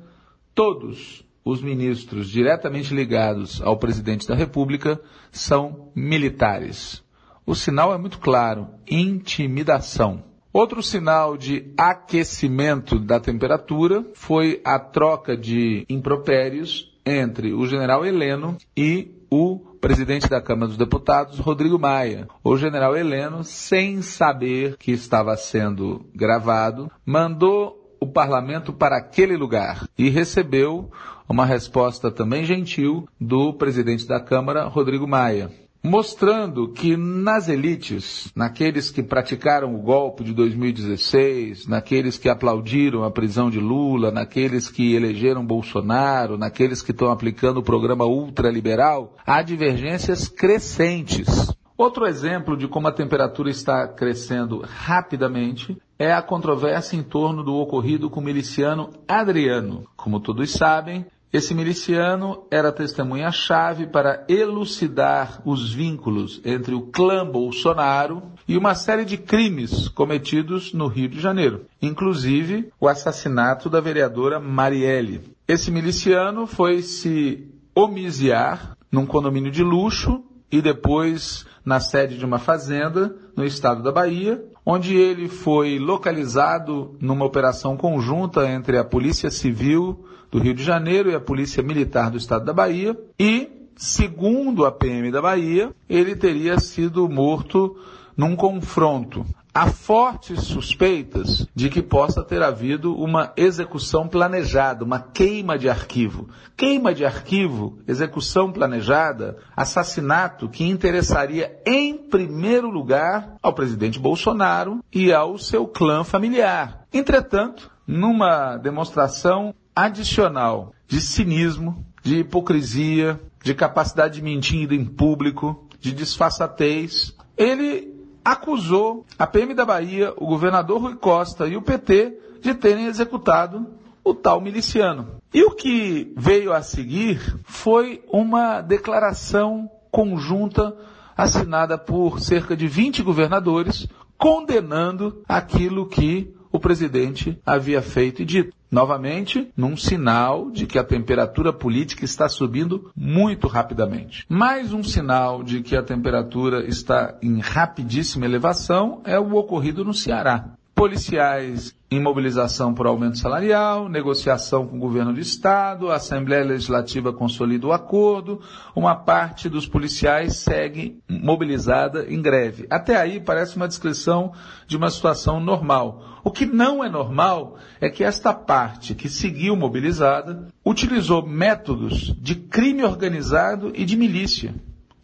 todos 0.55 1.25
os 1.43 1.63
ministros 1.63 2.29
diretamente 2.29 2.93
ligados 2.93 3.63
ao 3.63 3.79
presidente 3.79 4.29
da 4.29 4.35
República 4.35 5.01
são 5.33 5.91
militares. 5.95 7.03
O 7.47 7.55
sinal 7.55 7.95
é 7.95 7.97
muito 7.97 8.19
claro: 8.19 8.69
intimidação. 8.87 10.23
Outro 10.53 10.83
sinal 10.83 11.39
de 11.39 11.73
aquecimento 11.75 12.99
da 12.99 13.19
temperatura 13.19 14.05
foi 14.13 14.61
a 14.63 14.79
troca 14.79 15.35
de 15.35 15.87
impropérios 15.89 16.88
entre 17.09 17.53
o 17.53 17.67
general 17.67 18.05
Heleno 18.05 18.57
e 18.77 19.15
o 19.31 19.59
presidente 19.81 20.29
da 20.29 20.41
Câmara 20.41 20.69
dos 20.69 20.77
Deputados, 20.77 21.39
Rodrigo 21.39 21.79
Maia. 21.79 22.27
O 22.43 22.57
general 22.57 22.97
Heleno, 22.97 23.45
sem 23.45 24.03
saber 24.03 24.77
que 24.77 24.91
estava 24.93 25.37
sendo 25.37 26.05
gravado, 26.15 26.91
mandou 27.05 27.97
o 28.01 28.07
parlamento 28.07 28.73
para 28.73 28.97
aquele 28.97 29.37
lugar 29.37 29.89
e 29.99 30.09
recebeu 30.09 30.91
uma 31.29 31.45
resposta 31.45 32.11
também 32.11 32.45
gentil 32.45 33.09
do 33.21 33.53
presidente 33.53 34.07
da 34.07 34.21
Câmara, 34.21 34.65
Rodrigo 34.65 35.07
Maia 35.07 35.51
mostrando 35.83 36.69
que 36.69 36.97
nas 36.97 37.49
elites, 37.49 38.31
naqueles 38.35 38.91
que 38.91 39.03
praticaram 39.03 39.75
o 39.75 39.79
golpe 39.79 40.25
de 40.25 40.33
2016, 40.33 41.67
naqueles 41.67 42.19
que 42.19 42.29
aplaudiram 42.29 43.05
a 43.05 43.11
prisão 43.11 43.49
de 43.49 43.61
Lula, 43.61 44.11
naqueles 44.11 44.69
que 44.69 44.95
elegeram 44.95 45.47
Bolsonaro, 45.47 46.37
naqueles 46.37 46.83
que 46.83 46.91
estão 46.91 47.11
aplicando 47.11 47.59
o 47.59 47.63
programa 47.63 48.05
ultraliberal, 48.05 49.17
há 49.27 49.43
divergências 49.43 50.29
crescentes. 50.29 51.53
Outro 51.77 52.07
exemplo 52.07 52.57
de 52.57 52.67
como 52.67 52.89
a 52.89 52.93
temperatura 52.93 53.49
está 53.49 53.87
crescendo 53.87 54.65
rapidamente 54.67 55.81
é 55.97 56.13
a 56.13 56.21
controvérsia 56.21 56.97
em 56.97 57.05
torno 57.05 57.45
do 57.45 57.55
ocorrido 57.55 58.11
com 58.11 58.19
o 58.19 58.25
miliciano 58.25 58.91
Adriano. 59.07 59.87
Como 59.97 60.19
todos 60.19 60.51
sabem, 60.51 61.07
esse 61.31 61.55
miliciano 61.55 62.45
era 62.51 62.73
testemunha-chave 62.73 63.87
para 63.87 64.25
elucidar 64.29 65.43
os 65.45 65.73
vínculos 65.73 66.41
entre 66.45 66.75
o 66.75 66.83
clã 66.83 67.27
Bolsonaro 67.27 68.23
e 68.47 68.57
uma 68.57 68.75
série 68.75 69.05
de 69.05 69.19
crimes 69.19 69.89
cometidos 69.89 70.73
no 70.73 70.87
Rio 70.87 71.09
de 71.09 71.21
Janeiro, 71.21 71.67
inclusive 71.83 72.73
o 72.81 72.89
assassinato 72.89 73.69
da 73.69 73.79
vereadora 73.79 74.41
Marielle. 74.41 75.21
Esse 75.47 75.71
miliciano 75.71 76.47
foi 76.47 76.81
se 76.81 77.47
homiziar 77.75 78.77
num 78.91 79.05
condomínio 79.05 79.51
de 79.51 79.63
luxo 79.63 80.25
e 80.51 80.63
depois 80.63 81.45
na 81.63 81.79
sede 81.79 82.17
de 82.17 82.25
uma 82.25 82.39
fazenda 82.39 83.15
no 83.37 83.45
estado 83.45 83.83
da 83.83 83.93
Bahia, 83.93 84.43
onde 84.65 84.97
ele 84.97 85.29
foi 85.29 85.79
localizado 85.79 86.97
numa 86.99 87.27
operação 87.27 87.77
conjunta 87.77 88.49
entre 88.49 88.79
a 88.79 88.85
Polícia 88.85 89.31
Civil 89.31 90.07
do 90.31 90.39
Rio 90.39 90.55
de 90.55 90.63
Janeiro 90.63 91.11
e 91.11 91.15
a 91.15 91.21
Polícia 91.21 91.63
Militar 91.63 92.11
do 92.11 92.19
Estado 92.19 92.45
da 92.45 92.53
Bahia. 92.53 92.99
E, 93.19 93.49
segundo 93.77 94.67
a 94.67 94.73
PM 94.73 95.11
da 95.11 95.23
Bahia, 95.23 95.71
ele 95.89 96.15
teria 96.15 96.59
sido 96.59 97.09
morto 97.09 97.77
num 98.17 98.35
confronto. 98.35 99.25
Há 99.55 99.67
fortes 99.67 100.43
suspeitas 100.43 101.47
de 101.55 101.69
que 101.69 101.83
possa 101.83 102.23
ter 102.23 102.43
havido 102.43 102.95
uma 102.95 103.33
execução 103.37 104.07
planejada, 104.07 104.85
uma 104.85 105.01
queima 105.01 105.59
de 105.59 105.69
arquivo. 105.69 106.29
Queima 106.57 106.95
de 106.95 107.05
arquivo, 107.05 107.79
execução 107.87 108.53
planejada, 108.53 109.37
assassinato 109.57 110.49
que 110.49 110.65
interessaria 110.65 111.61
em 111.67 111.97
primeiro 111.97 112.71
lugar 112.71 113.35
ao 113.43 113.53
presidente 113.53 113.99
Bolsonaro 113.99 114.79
e 114.93 115.13
ao 115.13 115.39
seu 115.39 115.67
clã 115.67 116.05
familiar. 116.05 116.85
Entretanto, 116.93 117.71
numa 117.87 118.57
demonstração 118.59 119.55
adicional 119.79 120.73
de 120.89 121.01
cinismo, 121.01 121.87
de 122.03 122.19
hipocrisia, 122.19 123.21
de 123.41 123.55
capacidade 123.55 124.15
de 124.15 124.23
mentir 124.23 124.73
em 124.73 124.85
público, 124.85 125.69
de 125.79 125.93
disfarçatez. 125.93 127.15
Ele 127.37 127.95
acusou 128.25 129.07
a 129.17 129.25
PM 129.25 129.55
da 129.55 129.65
Bahia, 129.65 130.13
o 130.17 130.27
governador 130.27 130.81
Rui 130.81 130.97
Costa 130.97 131.47
e 131.47 131.57
o 131.57 131.63
PT 131.63 132.19
de 132.41 132.55
terem 132.55 132.87
executado 132.87 133.69
o 134.03 134.13
tal 134.13 134.41
miliciano. 134.41 135.21
E 135.33 135.45
o 135.45 135.53
que 135.53 136.13
veio 136.17 136.53
a 136.53 136.61
seguir 136.61 137.39
foi 137.45 138.03
uma 138.13 138.61
declaração 138.61 139.71
conjunta 139.93 140.77
assinada 141.17 141.79
por 141.79 142.19
cerca 142.19 142.57
de 142.57 142.67
20 142.67 143.01
governadores 143.05 143.87
condenando 144.17 145.23
aquilo 145.29 145.87
que 145.87 146.35
o 146.51 146.59
presidente 146.59 147.39
havia 147.47 147.81
feito 147.81 148.23
e 148.23 148.25
dito. 148.25 148.58
Novamente, 148.71 149.51
num 149.57 149.77
sinal 149.77 150.51
de 150.51 150.67
que 150.67 150.79
a 150.79 150.85
temperatura 150.85 151.53
política 151.53 152.05
está 152.05 152.29
subindo 152.29 152.91
muito 152.95 153.47
rapidamente. 153.47 154.27
Mais 154.29 154.73
um 154.73 154.83
sinal 154.83 155.43
de 155.43 155.63
que 155.63 155.75
a 155.75 155.83
temperatura 155.83 156.67
está 156.67 157.17
em 157.23 157.41
rapidíssima 157.41 158.27
elevação 158.27 159.01
é 159.05 159.19
o 159.19 159.35
ocorrido 159.35 159.85
no 159.85 159.95
Ceará 159.95 160.59
policiais 160.79 161.75
em 161.91 162.01
mobilização 162.01 162.73
por 162.73 162.87
aumento 162.87 163.19
salarial, 163.19 163.89
negociação 163.89 164.65
com 164.65 164.77
o 164.77 164.79
governo 164.79 165.13
do 165.13 165.19
estado, 165.19 165.91
a 165.91 165.97
Assembleia 165.97 166.45
Legislativa 166.45 167.13
consolida 167.13 167.67
o 167.67 167.73
acordo, 167.73 168.41
uma 168.77 168.95
parte 168.95 169.49
dos 169.49 169.67
policiais 169.67 170.37
segue 170.37 171.01
mobilizada 171.09 172.07
em 172.09 172.23
greve. 172.23 172.65
Até 172.71 172.97
aí 172.97 173.19
parece 173.19 173.57
uma 173.57 173.67
descrição 173.67 174.33
de 174.69 174.77
uma 174.77 174.89
situação 174.89 175.41
normal. 175.41 176.21
O 176.23 176.31
que 176.31 176.47
não 176.47 176.85
é 176.85 176.89
normal 176.89 177.57
é 177.81 177.91
que 177.91 178.05
esta 178.05 178.33
parte 178.33 178.95
que 178.95 179.09
seguiu 179.09 179.57
mobilizada 179.57 180.47
utilizou 180.65 181.27
métodos 181.27 182.15
de 182.21 182.37
crime 182.37 182.85
organizado 182.85 183.73
e 183.75 183.85
de 183.85 183.97
milícia, 183.97 184.55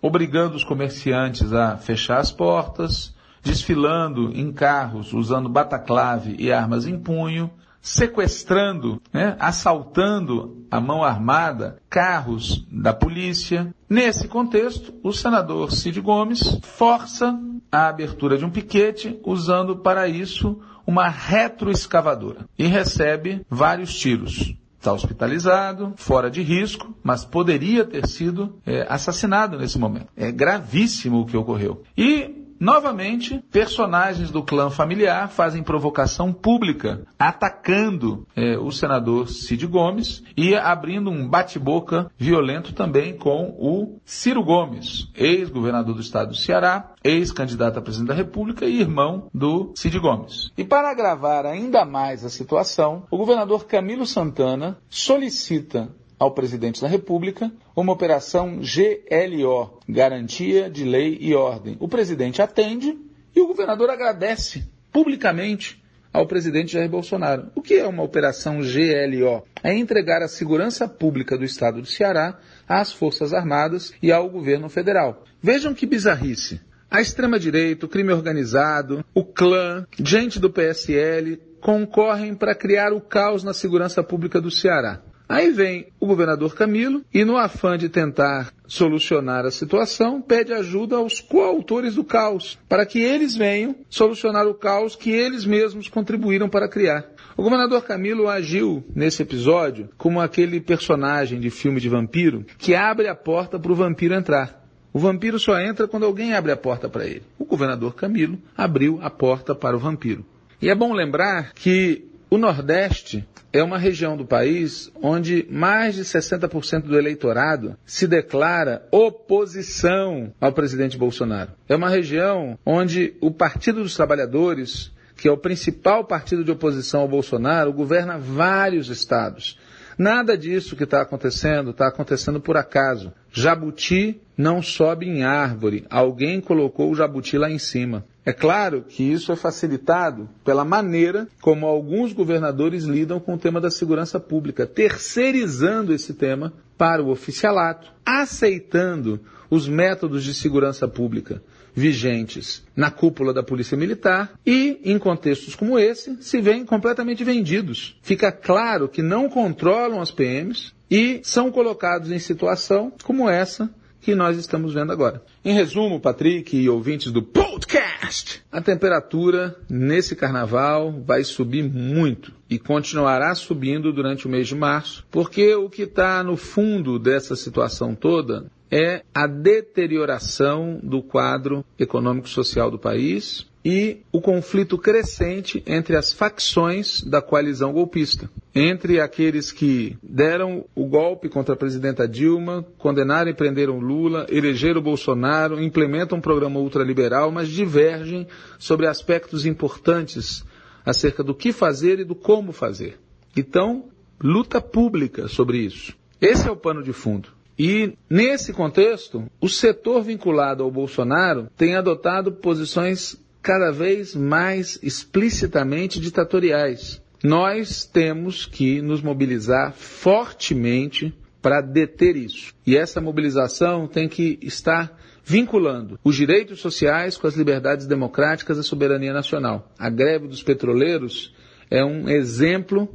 obrigando 0.01 0.55
os 0.55 0.63
comerciantes 0.63 1.53
a 1.53 1.77
fechar 1.77 2.19
as 2.19 2.31
portas, 2.31 3.14
desfilando 3.45 4.33
em 4.35 4.51
carros 4.51 5.13
usando 5.13 5.49
bataclave 5.49 6.35
e 6.39 6.51
armas 6.51 6.87
em 6.87 6.99
punho, 6.99 7.51
sequestrando, 7.81 9.01
né, 9.13 9.37
assaltando 9.39 10.65
a 10.71 10.81
mão 10.81 11.05
armada 11.05 11.77
carros 11.91 12.67
da 12.73 12.95
polícia. 12.95 13.73
Nesse 13.89 14.27
contexto, 14.27 14.95
o 15.03 15.13
senador 15.13 15.71
Cid 15.71 16.01
Gomes 16.01 16.59
força 16.63 17.39
a 17.71 17.89
abertura 17.89 18.39
de 18.39 18.45
um 18.45 18.51
piquete 18.51 19.21
usando 19.23 19.77
para 19.77 20.09
isso 20.09 20.59
uma 20.87 21.09
retroescavadora 21.09 22.47
e 22.59 22.67
recebe 22.67 23.45
vários 23.51 23.95
tiros 23.95 24.55
está 24.85 24.93
hospitalizado, 24.93 25.95
fora 25.97 26.31
de 26.31 26.43
risco, 26.43 26.95
mas 27.03 27.25
poderia 27.25 27.87
ter 27.87 28.07
sido 28.07 28.59
é, 28.67 28.87
assassinado 28.87 29.59
nesse 29.59 29.79
momento. 29.79 30.09
É 30.15 30.31
gravíssimo 30.31 31.21
o 31.21 31.25
que 31.25 31.37
ocorreu. 31.37 31.83
E 31.97 32.44
Novamente, 32.59 33.43
personagens 33.51 34.31
do 34.31 34.43
clã 34.43 34.71
familiar 34.71 35.29
fazem 35.29 35.63
provocação 35.63 36.33
pública, 36.33 37.07
atacando 37.19 38.27
eh, 38.37 38.57
o 38.59 38.71
senador 38.71 39.29
Cid 39.29 39.67
Gomes 39.67 40.23
e 40.37 40.55
abrindo 40.55 41.11
um 41.11 41.29
bate-boca 41.29 42.11
violento 42.17 42.73
também 42.73 43.17
com 43.17 43.55
o 43.59 43.99
Ciro 44.05 44.43
Gomes, 44.43 45.09
ex-governador 45.15 45.95
do 45.95 46.01
estado 46.01 46.29
do 46.29 46.37
Ceará, 46.37 46.93
ex-candidato 47.03 47.79
a 47.79 47.83
presidente 47.83 48.09
da 48.09 48.15
República 48.15 48.65
e 48.65 48.81
irmão 48.81 49.29
do 49.33 49.73
Cid 49.75 49.99
Gomes. 49.99 50.51
E 50.57 50.65
para 50.65 50.91
agravar 50.91 51.47
ainda 51.47 51.85
mais 51.85 52.25
a 52.25 52.31
situação, 52.31 53.05
o 53.11 53.19
governador 53.19 53.67
Camilo 53.67 54.07
Santana 54.07 54.79
solicita 54.89 55.91
ao 56.25 56.33
presidente 56.33 56.81
da 56.81 56.89
República 56.89 57.53
uma 57.77 57.93
operação 57.93 58.59
GLO, 58.59 59.79
Garantia 59.87 60.71
de 60.71 60.83
Lei 60.83 61.19
e 61.21 61.35
Ordem. 61.35 61.77
O 61.79 61.87
presidente 61.87 62.41
atende 62.41 62.99
e 63.37 63.41
o 63.41 63.47
governador 63.47 63.91
agradece 63.91 64.65
publicamente 64.91 65.83
ao 66.11 66.27
presidente 66.27 66.73
Jair 66.73 66.89
Bolsonaro. 66.89 67.51
O 67.55 67.61
que 67.61 67.75
é 67.75 67.87
uma 67.87 68.03
operação 68.03 68.61
GLO? 68.61 69.45
É 69.63 69.75
entregar 69.75 70.23
a 70.23 70.29
segurança 70.29 70.89
pública 70.89 71.37
do 71.37 71.45
estado 71.45 71.83
do 71.83 71.87
Ceará 71.87 72.39
às 72.67 72.91
Forças 72.91 73.35
Armadas 73.35 73.93
e 74.03 74.11
ao 74.11 74.31
governo 74.31 74.71
federal. 74.71 75.25
Vejam 75.43 75.75
que 75.75 75.85
bizarrice. 75.85 76.61
A 76.91 77.03
extrema-direita, 77.03 77.85
o 77.85 77.89
crime 77.89 78.13
organizado, 78.13 79.05
o 79.13 79.25
clã, 79.25 79.87
gente 79.99 80.39
do 80.39 80.49
PSL 80.49 81.37
concorrem 81.61 82.35
para 82.35 82.55
criar 82.55 82.93
o 82.93 83.01
caos 83.01 83.43
na 83.43 83.53
segurança 83.53 84.03
pública 84.03 84.41
do 84.41 84.51
Ceará. 84.51 85.03
Aí 85.29 85.51
vem 85.51 85.87
o 85.99 86.07
governador 86.07 86.55
Camilo 86.55 87.03
e, 87.13 87.25
no 87.25 87.37
afã 87.37 87.79
de 87.79 87.89
tentar 87.89 88.53
solucionar 88.67 89.47
a 89.47 89.51
situação, 89.51 90.21
pede 90.21 90.53
ajuda 90.53 90.97
aos 90.97 91.21
coautores 91.21 91.95
do 91.95 92.05
caos, 92.05 92.59
para 92.69 92.85
que 92.85 93.01
eles 93.01 93.35
venham 93.35 93.75
solucionar 93.89 94.47
o 94.47 94.55
caos 94.55 94.95
que 94.95 95.11
eles 95.11 95.47
mesmos 95.47 95.89
contribuíram 95.89 96.49
para 96.49 96.69
criar. 96.69 97.07
O 97.37 97.43
governador 97.43 97.83
Camilo 97.85 98.29
agiu 98.29 98.85
nesse 98.95 99.23
episódio 99.23 99.89
como 99.97 100.21
aquele 100.21 100.61
personagem 100.61 101.41
de 101.41 101.51
filme 101.51 101.81
de 101.81 101.89
vampiro 101.89 102.45
que 102.59 102.75
abre 102.75 103.09
a 103.09 103.15
porta 103.15 103.59
para 103.59 103.73
o 103.73 103.75
vampiro 103.75 104.15
entrar. 104.15 104.63
O 104.93 104.99
vampiro 105.01 105.41
só 105.41 105.59
entra 105.59 105.89
quando 105.89 106.07
alguém 106.07 106.35
abre 106.35 106.53
a 106.53 106.57
porta 106.57 106.89
para 106.89 107.05
ele. 107.05 107.23
O 107.37 107.45
governador 107.45 107.95
Camilo 107.97 108.39
abriu 108.57 109.01
a 109.03 109.11
porta 109.11 109.53
para 109.53 109.75
o 109.75 109.81
vampiro. 109.81 110.25
E 110.63 110.71
é 110.71 110.75
bom 110.75 110.93
lembrar 110.93 111.53
que 111.55 112.05
o 112.35 112.39
Nordeste 112.39 113.25
é 113.53 113.63
uma 113.63 113.79
região 113.79 114.17
do 114.17 114.27
país 114.27 114.91
onde 115.01 115.47
mais 115.49 115.95
de 115.95 116.03
60% 116.03 116.83
do 116.83 116.99
eleitorado 116.99 117.77
se 117.87 118.09
declara 118.09 118.85
oposição 118.91 120.35
ao 120.41 120.53
presidente 120.53 120.99
Bolsonaro. 120.99 121.53
É 121.69 121.77
uma 121.77 121.89
região 121.89 122.59
onde 122.67 123.15
o 123.21 123.31
Partido 123.31 123.85
dos 123.85 123.95
Trabalhadores, 123.95 124.91
que 125.17 125.29
é 125.29 125.31
o 125.31 125.39
principal 125.39 126.05
partido 126.05 126.43
de 126.43 126.51
oposição 126.51 127.03
ao 127.03 127.09
Bolsonaro, 127.09 127.73
governa 127.73 128.19
vários 128.19 128.89
estados. 128.89 129.57
Nada 129.99 130.37
disso 130.37 130.77
que 130.77 130.85
está 130.85 131.03
acontecendo 131.03 131.71
está 131.71 131.89
acontecendo 131.89 132.41
por 132.41 132.57
acaso. 132.57 133.13
Jabuti 133.31 134.21
não 134.37 134.61
sobe 134.63 135.07
em 135.07 135.23
árvore. 135.23 135.85
Alguém 135.89 136.41
colocou 136.41 136.91
o 136.91 136.95
jabuti 136.95 137.39
lá 137.39 137.51
em 137.51 137.59
cima. 137.59 138.05
É 138.27 138.33
claro 138.33 138.83
que 138.89 139.03
isso 139.03 139.31
é 139.31 139.37
facilitado 139.37 140.29
pela 140.45 140.65
maneira 140.65 141.29
como 141.41 141.67
alguns 141.67 142.13
governadores 142.13 142.85
lidam 142.85 143.21
com 143.21 143.35
o 143.35 143.39
tema 143.39 143.61
da 143.61 143.71
segurança 143.71 144.19
pública, 144.19 144.67
terceirizando 144.67 145.93
esse 145.93 146.15
tema 146.15 146.53
para 146.77 147.03
o 147.03 147.11
oficialato, 147.11 147.93
aceitando 148.05 149.21
os 149.51 149.69
métodos 149.69 150.25
de 150.25 150.35
segurança 150.35 150.89
pública 150.89 151.43
vigentes 151.75 152.63
na 152.77 152.91
cúpula 152.91 153.33
da 153.33 153.43
Polícia 153.43 153.77
Militar 153.77 154.33
e, 154.47 154.81
em 154.85 154.99
contextos 154.99 155.55
como 155.55 155.79
esse, 155.79 156.17
se 156.23 156.41
veem 156.41 156.65
completamente 156.65 157.25
vendidos. 157.25 157.99
Fica 158.03 158.31
claro 158.31 158.89
que 158.89 159.03
não 159.03 159.29
controlam 159.29 160.01
as 160.01 160.11
PMs 160.11 160.73
e 160.91 161.21
são 161.23 161.51
colocados 161.51 162.11
em 162.11 162.19
situação 162.19 162.93
como 163.03 163.29
essa 163.29 163.71
que 164.05 164.15
nós 164.15 164.37
estamos 164.37 164.75
vendo 164.75 164.93
agora. 164.93 165.23
Em 165.43 165.55
resumo, 165.55 165.99
Patrick 165.99 166.55
e 166.55 166.69
ouvintes 166.69 167.11
do 167.11 167.23
podcast, 167.23 168.43
a 168.53 168.61
temperatura 168.61 169.57
nesse 169.69 170.15
carnaval 170.15 170.93
vai 171.07 171.25
subir 171.25 171.63
muito 171.63 172.31
e 172.51 172.59
continuará 172.59 173.35
subindo 173.35 173.91
durante 173.95 174.27
o 174.27 174.31
mês 174.31 174.47
de 174.47 174.55
março, 174.55 175.07
porque 175.11 175.55
o 175.55 175.71
que 175.71 175.83
está 175.83 176.23
no 176.23 176.37
fundo 176.37 176.99
dessa 176.99 177.35
situação 177.35 177.95
toda 177.95 178.47
é 178.75 179.05
a 179.15 179.29
deterioração 179.29 180.81
do 180.83 181.01
quadro 181.01 181.65
econômico-social 181.79 182.73
do 182.73 182.79
país, 182.79 183.47
e 183.65 184.01
o 184.13 184.21
conflito 184.21 184.77
crescente 184.77 185.63
entre 185.65 185.97
as 185.97 186.13
facções 186.13 187.01
da 187.01 187.23
coalizão 187.23 187.73
golpista. 187.73 188.29
Entre 188.53 189.01
aqueles 189.01 189.53
que 189.53 189.97
deram 190.03 190.65
o 190.75 190.87
golpe 190.87 191.29
contra 191.29 191.55
a 191.55 191.57
presidenta 191.57 192.07
Dilma, 192.07 192.67
condenaram 192.77 193.31
e 193.31 193.35
prenderam 193.35 193.79
Lula, 193.79 194.27
elegeram 194.29 194.83
Bolsonaro, 194.83 195.63
implementam 195.63 196.19
um 196.19 196.21
programa 196.21 196.59
ultraliberal, 196.59 197.31
mas 197.31 197.49
divergem 197.49 198.27
sobre 198.59 198.89
aspectos 198.89 199.47
importantes 199.47 200.45
acerca 200.85 201.23
do 201.23 201.35
que 201.35 201.53
fazer 201.53 202.01
e 202.01 202.05
do 202.05 202.17
como 202.17 202.53
fazer. 202.53 202.99
Então, 203.37 203.85
luta 204.21 204.61
pública 204.61 205.29
sobre 205.29 205.59
isso. 205.59 205.95
Esse 206.21 206.49
é 206.49 206.51
o 206.51 206.57
pano 206.57 206.83
de 206.83 206.93
fundo. 206.93 207.29
E, 207.59 207.97
nesse 208.11 208.53
contexto, 208.53 209.25
o 209.41 209.49
setor 209.49 210.03
vinculado 210.03 210.63
ao 210.63 210.71
Bolsonaro 210.71 211.49
tem 211.57 211.77
adotado 211.77 212.33
posições 212.33 213.17
cada 213.41 213.71
vez 213.71 214.15
mais 214.15 214.79
explicitamente 214.83 216.01
ditatoriais. 216.01 217.01
Nós 217.23 217.85
temos 217.85 218.45
que 218.45 218.83
nos 218.83 219.01
mobilizar 219.01 219.73
fortemente 219.73 221.15
para 221.41 221.61
deter 221.61 222.17
isso. 222.17 222.53
E 222.67 222.77
essa 222.77 223.01
mobilização 223.01 223.87
tem 223.87 224.09
que 224.09 224.39
estar 224.43 224.99
vinculando 225.23 225.99
os 226.03 226.17
direitos 226.17 226.61
sociais 226.61 227.17
com 227.17 227.27
as 227.27 227.35
liberdades 227.35 227.87
democráticas 227.87 228.57
e 228.57 228.61
a 228.61 228.63
soberania 228.63 229.13
nacional. 229.13 229.71
A 229.79 229.89
greve 229.89 230.27
dos 230.27 230.43
petroleiros 230.43 231.35
é 231.71 231.85
um 231.85 232.09
exemplo 232.09 232.89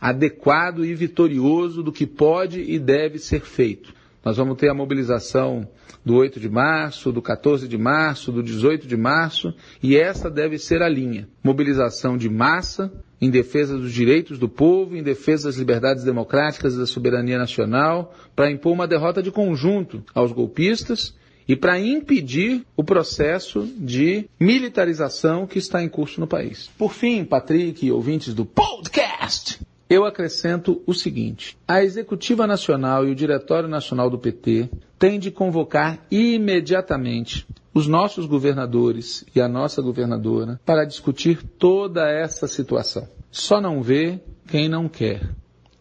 adequado 0.00 0.84
e 0.84 0.94
vitorioso 0.94 1.82
do 1.82 1.92
que 1.92 2.06
pode 2.06 2.60
e 2.60 2.78
deve 2.78 3.18
ser 3.18 3.40
feito. 3.40 3.94
Nós 4.24 4.36
vamos 4.36 4.56
ter 4.56 4.70
a 4.70 4.74
mobilização 4.74 5.68
do 6.04 6.14
8 6.16 6.40
de 6.40 6.48
março, 6.48 7.12
do 7.12 7.20
14 7.20 7.68
de 7.68 7.76
março, 7.76 8.32
do 8.32 8.42
18 8.42 8.86
de 8.86 8.96
março, 8.96 9.54
e 9.82 9.96
essa 9.96 10.30
deve 10.30 10.58
ser 10.58 10.82
a 10.82 10.88
linha. 10.88 11.28
Mobilização 11.42 12.16
de 12.16 12.28
massa 12.30 12.92
em 13.20 13.30
defesa 13.30 13.76
dos 13.76 13.92
direitos 13.92 14.38
do 14.38 14.48
povo, 14.48 14.96
em 14.96 15.02
defesa 15.02 15.48
das 15.48 15.56
liberdades 15.56 16.04
democráticas 16.04 16.74
e 16.74 16.78
da 16.78 16.86
soberania 16.86 17.38
nacional, 17.38 18.14
para 18.34 18.50
impor 18.50 18.72
uma 18.72 18.86
derrota 18.86 19.22
de 19.22 19.30
conjunto 19.30 20.02
aos 20.14 20.32
golpistas 20.32 21.14
e 21.46 21.54
para 21.54 21.78
impedir 21.78 22.64
o 22.76 22.82
processo 22.82 23.68
de 23.76 24.28
militarização 24.40 25.46
que 25.46 25.58
está 25.58 25.82
em 25.82 25.88
curso 25.88 26.20
no 26.20 26.26
país. 26.26 26.70
Por 26.78 26.92
fim, 26.92 27.24
Patrick 27.24 27.84
e 27.84 27.92
ouvintes 27.92 28.32
do 28.32 28.46
podcast, 28.46 29.60
eu 29.88 30.04
acrescento 30.04 30.82
o 30.86 30.92
seguinte: 30.94 31.56
a 31.66 31.82
Executiva 31.82 32.46
Nacional 32.46 33.06
e 33.06 33.10
o 33.10 33.14
Diretório 33.14 33.68
Nacional 33.68 34.10
do 34.10 34.18
PT 34.18 34.68
têm 34.98 35.18
de 35.18 35.30
convocar 35.30 35.98
imediatamente 36.10 37.46
os 37.74 37.86
nossos 37.88 38.26
governadores 38.26 39.24
e 39.34 39.40
a 39.40 39.48
nossa 39.48 39.80
governadora 39.82 40.60
para 40.64 40.84
discutir 40.84 41.42
toda 41.58 42.08
essa 42.08 42.46
situação. 42.46 43.08
Só 43.30 43.60
não 43.60 43.82
vê 43.82 44.20
quem 44.46 44.68
não 44.68 44.88
quer. 44.88 45.28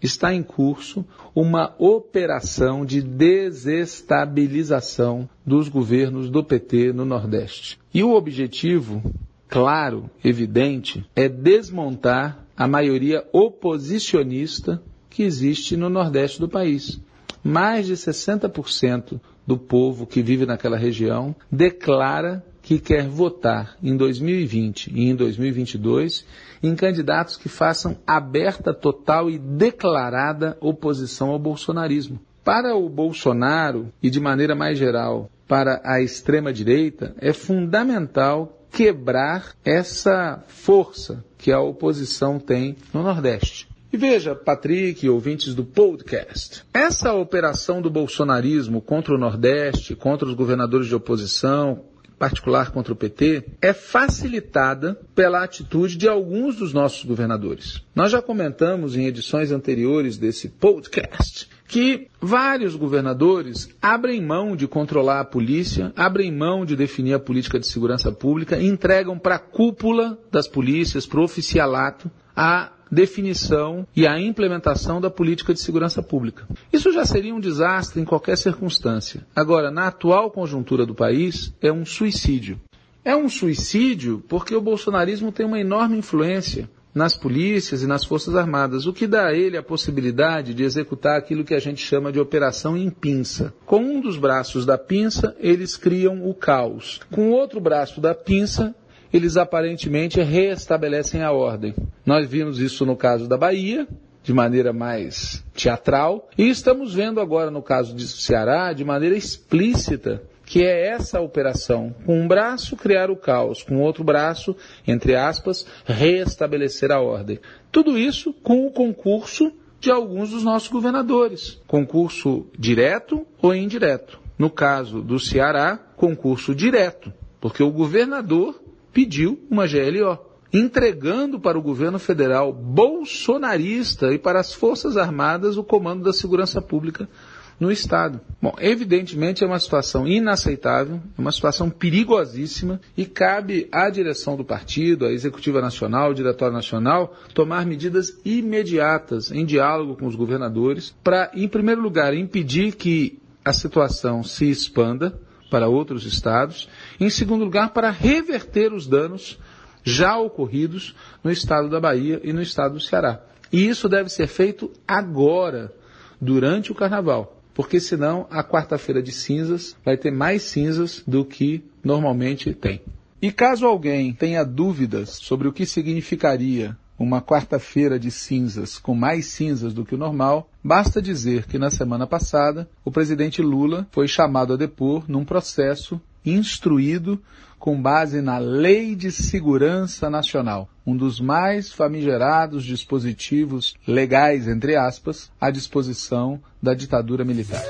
Está 0.02 0.34
em 0.34 0.42
curso 0.44 1.06
uma 1.34 1.74
operação 1.78 2.86
de 2.86 3.02
desestabilização 3.02 5.30
dos 5.46 5.70
governos 5.70 6.30
do 6.30 6.44
PT 6.44 6.92
no 6.92 7.06
Nordeste. 7.06 7.80
E 7.94 8.04
o 8.04 8.14
objetivo, 8.14 9.02
claro, 9.48 10.10
evidente, 10.22 11.06
é 11.16 11.30
desmontar 11.30 12.43
a 12.58 12.68
maioria 12.68 13.26
oposicionista 13.32 14.82
que 15.10 15.24
existe 15.24 15.76
no 15.78 15.90
Nordeste 15.90 16.40
do 16.40 16.50
país. 16.50 17.00
Mais 17.44 17.86
de 17.86 17.94
60% 17.94 19.20
do 19.46 19.58
povo 19.58 20.08
que 20.08 20.22
vive 20.22 20.46
naquela 20.46 20.78
região 20.78 21.36
declara 21.52 22.44
que 22.62 22.80
quer 22.80 23.08
votar 23.08 23.76
em 23.84 23.96
2020 23.98 24.92
e 24.96 25.10
em 25.10 25.16
2022 25.16 26.26
em 26.64 26.74
candidatos 26.76 27.36
que 27.36 27.50
façam 27.50 27.98
aberta, 28.08 28.74
total 28.74 29.30
e 29.30 29.38
declarada 29.38 30.58
oposição 30.62 31.30
ao 31.30 31.38
bolsonarismo. 31.38 32.20
Para 32.44 32.76
o 32.76 32.90
Bolsonaro 32.90 33.92
e 34.02 34.10
de 34.10 34.20
maneira 34.20 34.56
mais 34.56 34.78
geral 34.78 35.30
para 35.48 35.82
a 35.84 36.02
extrema 36.02 36.54
direita, 36.54 37.14
é 37.20 37.34
fundamental 37.34 38.63
quebrar 38.74 39.56
essa 39.64 40.44
força 40.48 41.24
que 41.38 41.52
a 41.52 41.62
oposição 41.62 42.40
tem 42.40 42.76
no 42.92 43.04
Nordeste. 43.04 43.70
E 43.94 43.98
veja, 43.98 44.34
Patrick 44.34 45.08
ouvintes 45.08 45.54
do 45.54 45.64
podcast, 45.64 46.66
essa 46.74 47.14
operação 47.14 47.80
do 47.80 47.92
bolsonarismo 47.92 48.82
contra 48.82 49.14
o 49.14 49.18
Nordeste, 49.20 49.96
contra 49.96 50.28
os 50.28 50.34
governadores 50.34 50.88
de 50.88 50.96
oposição, 50.96 51.84
em 52.10 52.18
particular 52.18 52.72
contra 52.72 52.92
o 52.92 52.96
PT, 52.96 53.46
é 53.62 53.74
facilitada 53.74 55.00
pela 55.14 55.44
atitude 55.44 55.96
de 55.96 56.10
alguns 56.10 56.56
dos 56.56 56.74
nossos 56.74 57.06
governadores. 57.06 57.84
Nós 57.94 58.12
já 58.12 58.24
comentamos 58.24 58.96
em 58.96 59.06
edições 59.06 59.52
anteriores 59.52 60.18
desse 60.18 60.50
podcast 60.50 61.48
que 61.74 62.08
vários 62.22 62.76
governadores 62.76 63.68
abrem 63.82 64.22
mão 64.22 64.56
de 64.56 64.68
controlar 64.68 65.22
a 65.22 65.26
polícia, 65.26 65.92
abrem 65.96 66.32
mão 66.32 66.64
de 66.64 66.76
definir 66.76 67.16
a 67.16 67.20
política 67.20 67.60
de 67.60 67.66
segurança 67.66 68.12
pública, 68.12 68.62
entregam 68.62 69.18
para 69.18 69.38
a 69.38 69.40
cúpula 69.40 70.20
das 70.32 70.48
polícias, 70.48 71.08
para 71.08 71.20
o 71.20 71.24
oficialato, 71.24 72.12
a 72.36 72.72
definição 72.92 73.88
e 73.96 74.06
a 74.06 74.20
implementação 74.20 75.02
da 75.02 75.10
política 75.10 75.52
de 75.52 75.62
segurança 75.62 76.04
pública. 76.04 76.48
Isso 76.72 76.92
já 76.92 77.06
seria 77.06 77.34
um 77.34 77.40
desastre 77.40 78.00
em 78.00 78.06
qualquer 78.06 78.38
circunstância. 78.38 79.26
Agora, 79.36 79.72
na 79.72 79.88
atual 79.88 80.30
conjuntura 80.30 80.86
do 80.86 80.94
país, 80.94 81.56
é 81.60 81.72
um 81.72 81.88
suicídio. 81.88 82.62
É 83.04 83.16
um 83.16 83.28
suicídio 83.28 84.24
porque 84.30 84.56
o 84.56 84.62
bolsonarismo 84.62 85.32
tem 85.32 85.44
uma 85.44 85.60
enorme 85.60 85.98
influência 85.98 86.70
nas 86.94 87.18
polícias 87.18 87.82
e 87.82 87.88
nas 87.88 88.06
forças 88.06 88.36
armadas, 88.36 88.86
o 88.86 88.94
que 88.94 89.08
dá 89.08 89.28
a 89.28 89.34
ele 89.34 89.58
a 89.58 89.64
possibilidade 89.64 90.54
de 90.54 90.64
executar 90.64 91.18
aquilo 91.18 91.44
que 91.44 91.56
a 91.56 91.60
gente 91.60 91.84
chama 91.84 92.12
de 92.12 92.20
operação 92.20 92.78
em 92.78 92.90
pinça. 92.90 93.54
Com 93.66 93.80
um 93.80 94.00
dos 94.00 94.18
braços 94.18 94.66
da 94.66 94.78
pinça, 94.78 95.36
eles 95.40 95.76
criam 95.76 96.28
o 96.30 96.34
caos. 96.34 97.02
Com 97.12 97.30
o 97.30 97.32
outro 97.32 97.60
braço 97.60 98.00
da 98.00 98.14
pinça, 98.14 98.76
eles 99.12 99.38
aparentemente 99.38 100.22
reestabelecem 100.22 101.24
a 101.24 101.32
ordem. 101.32 101.74
Nós 102.06 102.28
vimos 102.28 102.60
isso 102.60 102.86
no 102.86 102.96
caso 102.96 103.28
da 103.28 103.38
Bahia, 103.38 103.88
de 104.24 104.34
maneira 104.34 104.72
mais 104.72 105.44
teatral, 105.54 106.30
e 106.38 106.48
estamos 106.48 106.94
vendo 106.94 107.20
agora 107.20 107.52
no 107.52 107.62
caso 107.62 107.94
de 107.94 108.08
Ceará, 108.08 108.72
de 108.72 108.86
maneira 108.86 109.18
explícita, 109.18 110.24
que 110.46 110.64
é 110.64 110.88
essa 110.88 111.22
operação. 111.22 111.96
Com 112.06 112.22
um 112.22 112.28
braço, 112.28 112.76
criar 112.76 113.10
o 113.10 113.16
caos, 113.16 113.64
com 113.64 113.82
outro 113.82 114.04
braço, 114.04 114.56
entre 114.86 115.16
aspas, 115.16 115.66
reestabelecer 115.86 116.92
a 116.92 117.00
ordem. 117.00 117.40
Tudo 117.72 117.98
isso 117.98 118.34
com 118.34 118.66
o 118.66 118.72
concurso 118.72 119.52
de 119.80 119.92
alguns 119.92 120.30
dos 120.30 120.44
nossos 120.44 120.70
governadores. 120.70 121.62
Concurso 121.68 122.48
direto 122.58 123.26
ou 123.42 123.54
indireto. 123.54 124.20
No 124.38 124.50
caso 124.50 125.02
do 125.02 125.20
Ceará, 125.20 125.78
concurso 125.96 126.56
direto, 126.56 127.14
porque 127.40 127.62
o 127.62 127.72
governador 127.72 128.62
pediu 128.92 129.40
uma 129.50 129.66
GLO, 129.68 130.18
entregando 130.54 131.40
para 131.40 131.58
o 131.58 131.62
governo 131.62 132.00
federal 132.00 132.54
bolsonarista 132.54 134.14
e 134.14 134.20
para 134.20 134.40
as 134.40 134.54
Forças 134.54 134.98
Armadas 134.98 135.58
o 135.58 135.64
comando 135.64 136.04
da 136.04 136.14
segurança 136.14 136.62
pública 136.62 137.10
no 137.60 137.72
Estado. 137.72 138.20
Bom, 138.42 138.54
evidentemente 138.60 139.44
é 139.44 139.48
uma 139.48 139.60
situação 139.60 140.08
inaceitável, 140.08 141.00
é 141.18 141.22
uma 141.22 141.32
situação 141.32 141.70
perigosíssima 141.70 142.80
e 142.98 143.06
cabe 143.06 143.68
à 143.72 143.90
direção 143.90 144.36
do 144.36 144.44
partido, 144.44 145.06
à 145.06 145.12
Executiva 145.12 145.62
Nacional, 145.62 146.08
ao 146.08 146.14
Diretório 146.14 146.54
Nacional, 146.54 147.16
tomar 147.34 147.66
medidas 147.66 148.20
imediatas 148.26 149.32
em 149.32 149.46
diálogo 149.46 149.96
com 149.96 150.08
os 150.08 150.16
governadores 150.16 150.96
para, 151.04 151.32
em 151.34 151.48
primeiro 151.48 151.82
lugar, 151.82 152.14
impedir 152.14 152.76
que 152.76 153.20
a 153.46 153.54
situação 153.54 154.24
se 154.24 154.50
expanda 154.50 155.20
para 155.50 155.68
outros 155.68 156.06
estados, 156.06 156.68
em 157.00 157.10
segundo 157.10 157.44
lugar, 157.44 157.70
para 157.70 157.92
reverter 157.92 158.74
os 158.74 158.88
danos 158.88 159.38
já 159.84 160.18
ocorridos 160.18 160.96
no 161.24 161.30
estado 161.30 161.70
da 161.70 161.80
Bahia 161.80 162.20
e 162.24 162.34
no 162.34 162.42
estado 162.42 162.74
do 162.76 162.80
Ceará. 162.80 163.22
E 163.52 163.68
isso 163.68 163.88
deve 163.88 164.10
ser 164.10 164.28
feito 164.28 164.72
agora, 164.88 165.72
durante 166.20 166.72
o 166.72 166.76
carnaval 166.76 167.43
porque 167.54 167.80
senão 167.80 168.28
a 168.30 168.44
quarta-feira 168.44 169.02
de 169.02 169.12
cinzas 169.12 169.76
vai 169.84 169.98
ter 169.98 170.12
mais 170.12 170.44
cinzas 170.44 171.04
do 171.06 171.24
que 171.24 171.64
normalmente 171.84 172.54
tem. 172.54 172.82
E 173.22 173.32
caso 173.32 173.66
alguém 173.66 174.14
tenha 174.14 174.44
dúvidas 174.44 175.12
sobre 175.12 175.48
o 175.48 175.54
que 175.54 175.66
significaria 175.66 176.78
uma 176.98 177.22
quarta-feira 177.22 178.00
de 178.00 178.12
cinzas 178.12 178.78
com 178.78 178.94
mais 178.94 179.26
cinzas 179.28 179.74
do 179.74 179.86
que 179.86 179.96
o 179.96 179.98
normal, 179.98 180.50
basta 180.64 181.02
dizer 181.02 181.46
que 181.48 181.58
na 181.58 181.70
semana 181.70 182.06
passada 182.06 182.70
o 182.84 182.92
presidente 182.92 183.42
Lula 183.42 183.88
foi 183.92 184.08
chamado 184.08 184.54
a 184.54 184.58
depor 184.58 185.04
num 185.08 185.26
processo 185.26 186.00
instruído 186.26 187.22
com 187.64 187.82
base 187.82 188.22
na 188.22 188.40
Lei 188.40 188.94
de 188.94 189.10
Segurança 189.10 190.10
Nacional, 190.10 190.68
um 190.86 190.98
dos 190.98 191.22
mais 191.22 191.72
famigerados 191.72 192.66
dispositivos 192.66 193.74
legais, 193.88 194.50
entre 194.50 194.76
aspas, 194.76 195.32
à 195.40 195.50
disposição 195.50 196.42
da 196.62 196.74
ditadura 196.74 197.24
militar. 197.24 197.64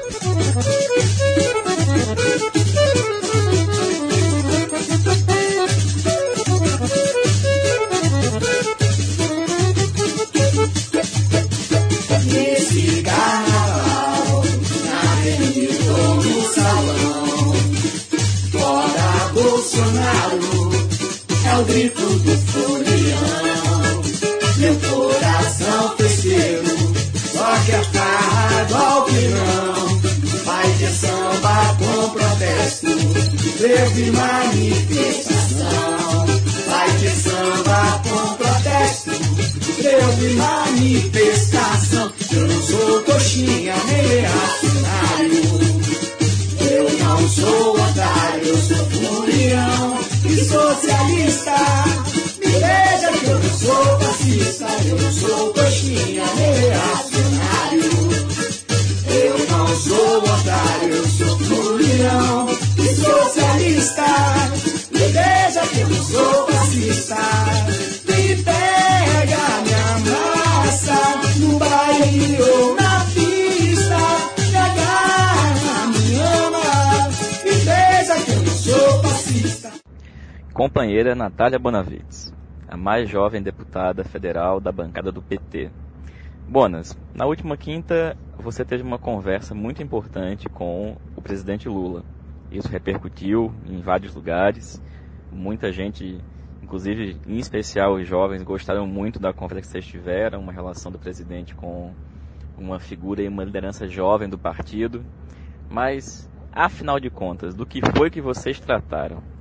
Grito 21.73 22.05
do 22.19 22.37
folião. 22.51 24.03
Meu 24.57 24.75
coração 24.75 25.95
terceiro, 25.97 26.69
só 27.33 27.57
que 27.65 27.71
é 27.71 27.81
farra 27.91 28.63
golpe 28.65 29.27
não. 29.29 29.99
Vai 30.45 30.71
ter 30.77 30.91
samba 30.91 31.75
com 31.79 32.09
protesto, 32.11 32.91
greve 33.57 34.11
manifestação. 34.11 36.27
Vai 36.67 36.91
ter 36.99 37.09
samba 37.09 37.99
com 38.03 38.35
protesto, 38.35 39.09
greve 39.81 40.35
manifestação. 40.35 41.22
Companheira 80.63 81.13
Natália 81.13 81.59
Bonavides, 81.59 82.33
a 82.69 82.77
mais 82.77 83.09
jovem 83.09 83.43
deputada 83.43 84.01
federal 84.05 84.61
da 84.61 84.71
bancada 84.71 85.11
do 85.11 85.21
PT. 85.21 85.69
Bonas, 86.47 86.97
na 87.13 87.25
última 87.25 87.57
quinta 87.57 88.15
você 88.37 88.63
teve 88.63 88.81
uma 88.81 88.97
conversa 88.97 89.53
muito 89.53 89.83
importante 89.83 90.47
com 90.47 90.95
o 91.17 91.21
presidente 91.21 91.67
Lula. 91.67 92.05
Isso 92.49 92.69
repercutiu 92.69 93.53
em 93.67 93.81
vários 93.81 94.15
lugares. 94.15 94.81
Muita 95.29 95.69
gente, 95.69 96.21
inclusive 96.61 97.17
em 97.27 97.39
especial 97.39 97.95
os 97.95 98.07
jovens, 98.07 98.41
gostaram 98.41 98.87
muito 98.87 99.19
da 99.19 99.33
conversa 99.33 99.63
que 99.63 99.67
vocês 99.67 99.85
tiveram, 99.85 100.39
uma 100.39 100.53
relação 100.53 100.89
do 100.89 100.97
presidente 100.97 101.53
com 101.53 101.91
uma 102.57 102.79
figura 102.79 103.21
e 103.21 103.27
uma 103.27 103.43
liderança 103.43 103.85
jovem 103.85 104.29
do 104.29 104.37
partido. 104.37 105.03
Mas, 105.69 106.31
afinal 106.53 107.01
de 107.01 107.09
contas, 107.09 107.53
do 107.53 107.65
que 107.65 107.81
foi 107.97 108.09
que 108.09 108.21
vocês 108.21 108.61
trataram? 108.61 109.32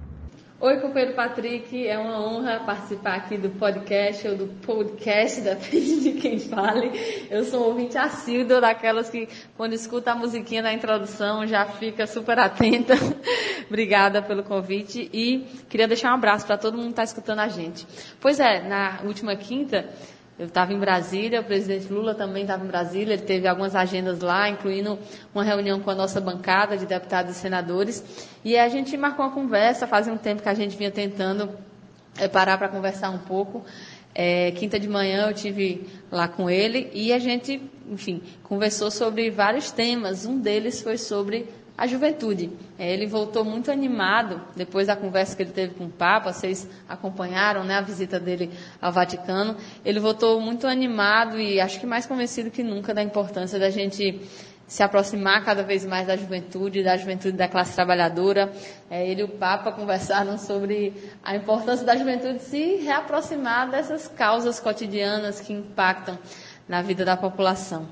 Oi, 0.65 0.79
companheiro 0.79 1.17
Patrick, 1.17 1.89
é 1.89 1.99
uma 1.99 2.25
honra 2.25 2.61
participar 2.61 3.17
aqui 3.17 3.37
do 3.37 3.51
podcast 3.51 4.29
ou 4.29 4.37
do 4.37 4.47
podcast, 4.65 5.41
depende 5.41 6.01
de 6.01 6.13
quem 6.21 6.39
fale. 6.39 6.93
Eu 7.29 7.43
sou 7.43 7.63
um 7.63 7.67
ouvinte 7.71 7.99
assíduo 7.99 8.61
daquelas 8.61 9.11
que, 9.11 9.29
quando 9.57 9.73
escuta 9.73 10.13
a 10.13 10.15
musiquinha 10.15 10.63
da 10.63 10.73
introdução, 10.73 11.45
já 11.49 11.67
fica 11.67 12.07
super 12.07 12.39
atenta. 12.39 12.95
Obrigada 13.67 14.23
pelo 14.23 14.45
convite 14.45 15.11
e 15.13 15.41
queria 15.69 15.89
deixar 15.89 16.13
um 16.13 16.15
abraço 16.15 16.47
para 16.47 16.57
todo 16.57 16.77
mundo 16.77 16.85
que 16.85 16.93
está 16.93 17.03
escutando 17.03 17.41
a 17.41 17.49
gente. 17.49 17.85
Pois 18.21 18.39
é, 18.39 18.63
na 18.63 19.01
última 19.03 19.35
quinta, 19.35 19.89
eu 20.43 20.49
estava 20.49 20.73
em 20.73 20.79
Brasília, 20.79 21.41
o 21.41 21.45
presidente 21.45 21.93
Lula 21.93 22.17
também 22.17 22.43
estava 22.43 22.65
em 22.65 22.67
Brasília, 22.67 23.13
ele 23.13 23.23
teve 23.23 23.47
algumas 23.47 23.77
agendas 23.77 24.19
lá, 24.19 24.49
incluindo 24.49 24.99
uma 25.33 25.45
reunião 25.45 25.79
com 25.79 25.89
a 25.89 25.95
nossa 25.95 26.21
bancada 26.21 26.77
de 26.77 26.85
deputados 26.85 27.37
e 27.37 27.39
senadores. 27.39 28.29
E 28.45 28.59
a 28.59 28.69
gente 28.69 28.97
marcou 28.97 29.25
uma 29.25 29.33
conversa, 29.33 29.87
fazia 29.87 30.13
um 30.13 30.17
tempo 30.17 30.43
que 30.43 30.49
a 30.49 30.55
gente 30.55 30.77
vinha 30.77 30.91
tentando 30.91 31.49
é, 32.19 32.27
parar 32.27 32.59
para 32.59 32.69
conversar 32.69 33.11
um 33.11 33.19
pouco. 33.19 33.65
É, 34.13 34.51
quinta 34.51 34.81
de 34.81 34.89
manhã 34.89 35.29
eu 35.29 35.33
tive 35.33 35.87
lá 36.11 36.27
com 36.27 36.51
ele 36.51 36.91
e 36.93 37.13
a 37.13 37.21
gente, 37.21 37.63
enfim, 37.89 38.21
conversou 38.43 38.91
sobre 38.91 39.31
vários 39.31 39.71
temas. 39.71 40.27
Um 40.27 40.41
deles 40.41 40.83
foi 40.83 40.99
sobre 40.99 41.47
a 41.77 41.87
juventude. 41.87 42.51
É, 42.79 42.93
ele 42.93 43.07
voltou 43.07 43.45
muito 43.45 43.71
animado 43.71 44.41
depois 44.55 44.87
da 44.87 44.97
conversa 44.97 45.37
que 45.37 45.43
ele 45.43 45.53
teve 45.53 45.75
com 45.75 45.87
o 45.87 45.91
Papa. 45.91 46.33
Vocês 46.33 46.69
acompanharam 46.89 47.65
né, 47.65 47.77
a 47.77 47.81
visita 47.81 48.21
dele 48.21 48.51
ao 48.81 48.93
Vaticano. 48.93 49.57
Ele 49.85 49.99
voltou 49.99 50.41
muito 50.41 50.67
animado 50.67 51.41
e 51.41 51.61
acho 51.61 51.81
que 51.81 51.87
mais 51.87 52.07
convencido 52.07 52.51
que 52.51 52.63
nunca 52.63 52.93
da 52.95 53.03
importância 53.03 53.59
da 53.59 53.71
gente 53.71 54.21
se 54.67 54.83
aproximar 54.83 55.45
cada 55.45 55.63
vez 55.63 55.85
mais 55.85 56.07
da 56.07 56.17
juventude, 56.17 56.83
da 56.83 56.97
juventude 56.97 57.37
da 57.37 57.47
classe 57.47 57.75
trabalhadora. 57.75 58.51
É, 58.91 59.07
ele 59.07 59.21
e 59.21 59.25
o 59.25 59.29
Papa 59.29 59.71
conversaram 59.73 60.39
sobre 60.39 60.95
a 61.23 61.37
importância 61.37 61.85
da 61.85 61.95
juventude 61.97 62.39
se 62.43 62.77
reaproximar 62.77 63.71
dessas 63.71 64.09
causas 64.09 64.59
cotidianas 64.61 65.41
que 65.41 65.53
impactam 65.53 66.19
na 66.69 66.81
vida 66.81 67.05
da 67.05 67.17
população. 67.17 67.87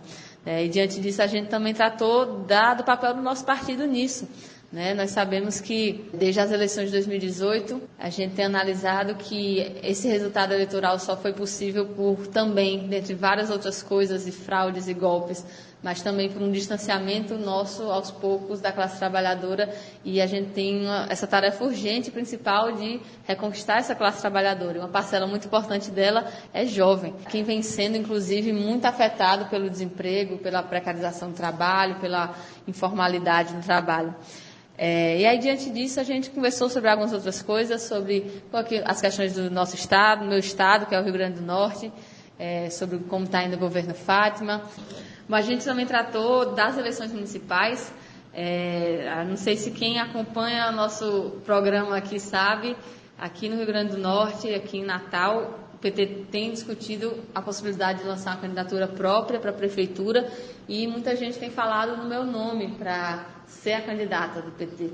É, 0.45 0.65
e 0.65 0.69
diante 0.69 1.01
disso, 1.01 1.23
a 1.23 1.27
gente 1.27 1.49
também 1.49 1.75
tratou 1.75 2.41
da, 2.45 2.75
do 2.75 2.83
papel 2.85 3.15
do 3.15 3.23
nosso 3.23 3.45
partido 3.45 3.87
nisso. 3.87 4.27
Né? 4.73 4.95
Nós 4.95 5.11
sabemos 5.11 5.61
que, 5.61 6.09
desde 6.15 6.41
as 6.41 6.53
eleições 6.53 6.87
de 6.87 6.93
2018, 6.93 7.81
a 7.99 8.09
gente 8.09 8.35
tem 8.37 8.45
analisado 8.45 9.17
que 9.17 9.59
esse 9.83 10.07
resultado 10.09 10.53
eleitoral 10.55 10.99
só 10.99 11.17
foi 11.17 11.33
possível 11.33 11.87
por 11.87 12.27
também, 12.29 12.87
dentre 12.87 13.15
várias 13.15 13.51
outras 13.51 13.83
coisas, 13.83 14.27
e 14.29 14.33
fraudes 14.33 14.87
e 14.87 14.95
golpes, 14.95 15.45
mas 15.83 16.03
também 16.03 16.29
por 16.31 16.43
um 16.43 16.51
distanciamento 16.51 17.37
nosso 17.39 17.85
aos 17.85 18.11
poucos 18.11 18.61
da 18.61 18.71
classe 18.73 18.99
trabalhadora 18.99 19.75
e 20.05 20.21
a 20.21 20.27
gente 20.27 20.51
tem 20.51 20.83
uma, 20.85 21.07
essa 21.09 21.27
tarefa 21.27 21.65
urgente 21.65 22.11
principal 22.11 22.73
de 22.73 23.01
reconquistar 23.27 23.79
essa 23.79 23.95
classe 23.95 24.21
trabalhadora. 24.21 24.79
Uma 24.79 24.89
parcela 24.89 25.27
muito 25.27 25.47
importante 25.47 25.91
dela 25.91 26.27
é 26.53 26.67
jovem, 26.67 27.15
quem 27.31 27.43
vem 27.43 27.63
sendo 27.63 27.97
inclusive 27.97 28.53
muito 28.53 28.85
afetado 28.85 29.47
pelo 29.47 29.71
desemprego, 29.71 30.39
pela 30.39 30.63
precarização 30.63 31.31
do 31.31 31.35
trabalho, 31.35 31.97
pela 32.01 32.35
informalidade 32.69 33.55
no 33.55 33.63
trabalho. 33.63 34.15
É, 34.83 35.19
e 35.19 35.27
aí, 35.27 35.37
diante 35.37 35.69
disso, 35.69 36.01
a 36.01 36.03
gente 36.03 36.31
conversou 36.31 36.71
sobre 36.71 36.89
algumas 36.89 37.13
outras 37.13 37.43
coisas, 37.43 37.83
sobre 37.83 38.43
as 38.87 38.99
questões 38.99 39.35
do 39.35 39.51
nosso 39.51 39.75
estado, 39.75 40.25
meu 40.25 40.39
estado, 40.39 40.87
que 40.87 40.95
é 40.95 40.99
o 40.99 41.05
Rio 41.05 41.13
Grande 41.13 41.39
do 41.39 41.45
Norte, 41.45 41.93
é, 42.39 42.71
sobre 42.71 42.99
como 43.01 43.27
está 43.27 43.45
indo 43.45 43.57
o 43.57 43.59
governo 43.59 43.95
Fátima. 43.95 44.63
Mas 45.31 45.47
a 45.47 45.49
gente 45.49 45.65
também 45.65 45.87
tratou 45.87 46.55
das 46.57 46.77
eleições 46.77 47.13
municipais. 47.13 47.95
É, 48.35 49.25
não 49.29 49.37
sei 49.37 49.57
se 49.57 49.71
quem 49.71 50.01
acompanha 50.01 50.73
nosso 50.73 51.41
programa 51.47 51.97
aqui 51.97 52.19
sabe, 52.19 52.77
aqui 53.17 53.49
no 53.49 53.55
Rio 53.55 53.67
Grande 53.67 53.93
do 53.93 53.99
Norte, 53.99 54.53
aqui 54.53 54.79
em 54.79 54.85
Natal, 54.85 55.57
o 55.73 55.79
PT 55.79 56.25
tem 56.33 56.51
discutido 56.51 57.17
a 57.33 57.41
possibilidade 57.41 58.01
de 58.01 58.09
lançar 58.09 58.33
uma 58.33 58.41
candidatura 58.41 58.89
própria 58.89 59.39
para 59.39 59.51
a 59.51 59.55
prefeitura 59.55 60.29
e 60.69 60.89
muita 60.89 61.15
gente 61.15 61.39
tem 61.39 61.49
falado 61.49 61.97
no 61.97 62.09
meu 62.09 62.25
nome 62.25 62.73
para 62.77 63.25
ser 63.47 63.75
a 63.75 63.83
candidata 63.83 64.43
do 64.43 64.51
PT. 64.51 64.91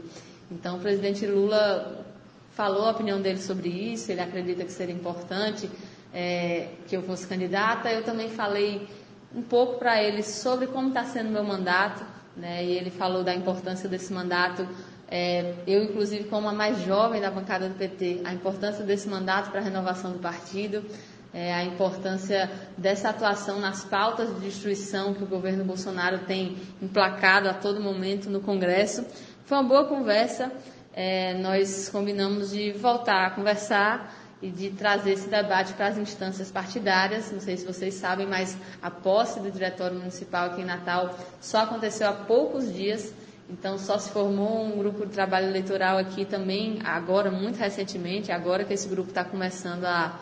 Então, 0.51 0.77
o 0.77 0.81
presidente 0.81 1.27
Lula 1.27 2.05
falou 2.51 2.85
a 2.85 2.91
opinião 2.91 3.23
dele 3.23 3.39
sobre 3.39 3.71
isso, 3.71 4.13
ele 4.13 4.21
acredita 4.21 4.65
que 4.67 4.73
seria 4.73 4.95
importante 4.95 5.71
é, 6.13 6.69
que 6.87 6.95
eu 6.95 7.03
fosse 7.03 7.27
candidata. 7.27 7.91
Eu 7.91 8.03
também 8.05 8.29
falei 8.29 8.87
um 9.35 9.43
pouco 9.43 9.79
para 9.79 10.03
ele 10.03 10.23
sobre 10.23 10.67
como 10.67 10.89
está 10.89 11.05
sendo 11.05 11.31
meu 11.31 11.45
mandato, 11.45 12.05
né? 12.37 12.65
E 12.65 12.73
ele 12.73 12.91
falou 12.91 13.25
da 13.25 13.35
importância 13.35 13.89
desse 13.89 14.13
mandato. 14.13 14.67
É, 15.09 15.55
eu, 15.67 15.85
inclusive, 15.85 16.25
como 16.25 16.49
a 16.49 16.53
mais 16.53 16.83
jovem 16.83 17.21
da 17.21 17.31
bancada 17.31 17.69
do 17.69 17.75
PT, 17.75 18.23
a 18.25 18.33
importância 18.33 18.85
desse 18.85 19.09
mandato 19.09 19.51
para 19.51 19.61
a 19.61 19.63
renovação 19.63 20.13
do 20.13 20.19
partido, 20.19 20.85
é, 21.33 21.53
a 21.55 21.65
importância 21.65 22.51
dessa 22.77 23.11
atuação 23.11 23.61
nas 23.61 23.85
pautas 23.85 24.35
de 24.35 24.41
destruição 24.41 25.15
que 25.15 25.23
o 25.23 25.27
governo 25.27 25.65
Bolsonaro 25.65 26.21
tem 26.21 26.57
emplacado 26.81 27.49
a 27.49 27.55
todo 27.55 27.81
momento 27.81 28.31
no 28.31 28.41
Congresso. 28.41 29.05
Foi 29.45 29.59
uma 29.59 29.69
boa 29.69 29.85
conversa. 29.85 30.51
É, 30.93 31.35
nós 31.35 31.89
combinamos 31.91 32.51
de 32.51 32.73
voltar 32.73 33.27
a 33.27 33.31
conversar 33.31 34.26
e 34.43 34.51
de 34.51 34.71
trazer 34.71 35.13
esse 35.13 35.29
debate 35.29 35.73
para 35.73 35.89
as 35.89 35.99
instâncias 35.99 36.51
partidárias. 36.51 37.33
Não 37.33 37.41
sei 37.41 37.57
se 37.57 37.65
vocês 37.65 37.95
sabem, 37.95 38.27
mas 38.27 38.57
a 38.83 38.91
posse 38.91 39.41
do 39.41 39.51
Diretório 39.51 39.97
Municipal 39.99 40.47
aqui 40.47 40.61
em 40.61 40.65
Natal 40.65 41.17
só 41.41 41.59
aconteceu 41.61 42.09
há 42.09 42.13
poucos 42.13 42.73
dias. 42.73 43.13
Então, 43.49 43.79
só 43.79 43.97
se 43.97 44.11
formou 44.11 44.65
um 44.65 44.77
grupo 44.77 45.07
de 45.07 45.13
trabalho 45.13 45.47
eleitoral 45.47 45.99
aqui 45.99 46.25
também, 46.25 46.81
agora, 46.85 47.31
muito 47.31 47.57
recentemente, 47.57 48.33
agora 48.33 48.65
que 48.65 48.75
esse 48.75 48.89
grupo 48.89 49.11
está 49.11 49.25
começando 49.25 49.85
a, 49.85 50.19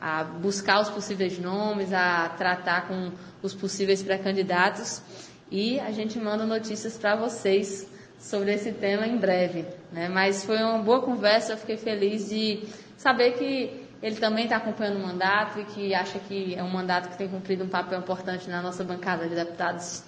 a 0.00 0.22
buscar 0.22 0.80
os 0.80 0.88
possíveis 0.88 1.38
nomes, 1.40 1.92
a 1.92 2.28
tratar 2.28 2.86
com 2.86 3.10
os 3.42 3.52
possíveis 3.52 4.00
pré-candidatos. 4.00 5.02
E 5.50 5.80
a 5.80 5.90
gente 5.90 6.18
manda 6.20 6.46
notícias 6.46 6.96
para 6.96 7.16
vocês 7.16 7.86
sobre 8.22 8.54
esse 8.54 8.72
tema 8.72 9.06
em 9.06 9.18
breve. 9.18 9.66
Né? 9.92 10.08
Mas 10.08 10.44
foi 10.44 10.56
uma 10.62 10.78
boa 10.78 11.02
conversa, 11.02 11.52
eu 11.52 11.56
fiquei 11.56 11.76
feliz 11.76 12.28
de 12.30 12.62
saber 12.96 13.32
que 13.32 13.82
ele 14.00 14.16
também 14.16 14.44
está 14.44 14.56
acompanhando 14.56 14.96
o 14.96 15.06
mandato 15.06 15.60
e 15.60 15.64
que 15.64 15.94
acha 15.94 16.18
que 16.20 16.54
é 16.54 16.62
um 16.62 16.70
mandato 16.70 17.10
que 17.10 17.18
tem 17.18 17.28
cumprido 17.28 17.64
um 17.64 17.68
papel 17.68 17.98
importante 17.98 18.48
na 18.48 18.62
nossa 18.62 18.84
bancada 18.84 19.28
de 19.28 19.34
deputados. 19.34 20.04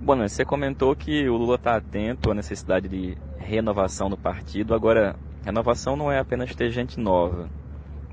Bom, 0.00 0.16
você 0.16 0.44
comentou 0.44 0.94
que 0.94 1.28
o 1.28 1.36
Lula 1.36 1.56
está 1.56 1.76
atento 1.76 2.30
à 2.30 2.34
necessidade 2.34 2.88
de 2.88 3.18
renovação 3.36 4.08
do 4.08 4.16
partido. 4.16 4.72
Agora, 4.72 5.16
renovação 5.44 5.96
não 5.96 6.10
é 6.10 6.20
apenas 6.20 6.54
ter 6.54 6.70
gente 6.70 7.00
nova, 7.00 7.48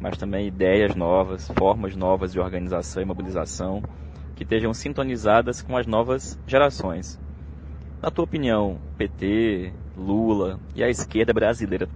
mas 0.01 0.17
também 0.17 0.47
ideias 0.47 0.95
novas, 0.95 1.47
formas 1.55 1.95
novas 1.95 2.34
de 2.34 2.39
organização 2.39 3.03
e 3.03 3.05
mobilização 3.05 3.84
que 4.36 4.43
estejam 4.43 4.73
sintonizadas 4.73 5.62
com 5.62 5.77
as 5.77 5.86
novas 5.86 6.39
gerações. 6.47 7.19
Na 8.05 8.11
tua 8.11 8.23
opinião, 8.23 8.79
PT, 8.99 9.73
Lula 9.97 10.59
e 10.75 10.83
a 10.83 10.87
esquerda 10.87 11.33
brasileira 11.33 11.89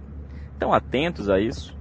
estão 0.52 0.74
atentos 0.74 1.30
a 1.30 1.38
isso? 1.38 1.72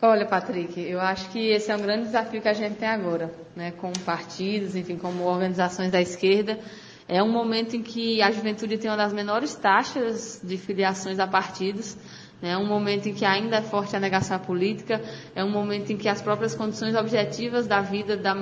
Olha, 0.00 0.24
Patrick, 0.24 0.80
eu 0.80 1.00
acho 1.00 1.28
que 1.30 1.48
esse 1.48 1.68
é 1.68 1.74
um 1.74 1.82
grande 1.82 2.04
desafio 2.04 2.40
que 2.40 2.46
a 2.48 2.52
gente 2.52 2.76
tem 2.76 2.86
agora, 2.88 3.34
né, 3.56 3.72
como 3.72 3.98
partidos, 4.04 4.76
enfim, 4.76 4.96
como 4.96 5.24
organizações 5.24 5.90
da 5.90 6.00
esquerda. 6.00 6.60
É 7.08 7.20
um 7.24 7.32
momento 7.32 7.74
em 7.74 7.82
que 7.82 8.22
a 8.22 8.30
juventude 8.30 8.78
tem 8.78 8.88
uma 8.88 8.96
das 8.96 9.12
menores 9.12 9.52
taxas 9.56 10.40
de 10.44 10.56
filiações 10.56 11.18
a 11.18 11.26
partidos, 11.26 11.96
né, 12.40 12.50
é 12.50 12.56
um 12.56 12.68
momento 12.68 13.08
em 13.08 13.14
que 13.14 13.24
ainda 13.24 13.56
é 13.56 13.62
forte 13.62 13.96
a 13.96 13.98
negação 13.98 14.36
à 14.36 14.38
política, 14.38 15.02
é 15.34 15.42
um 15.42 15.50
momento 15.50 15.92
em 15.92 15.96
que 15.96 16.08
as 16.08 16.22
próprias 16.22 16.54
condições 16.54 16.94
objetivas 16.94 17.66
da 17.66 17.80
vida 17.80 18.16
da 18.16 18.32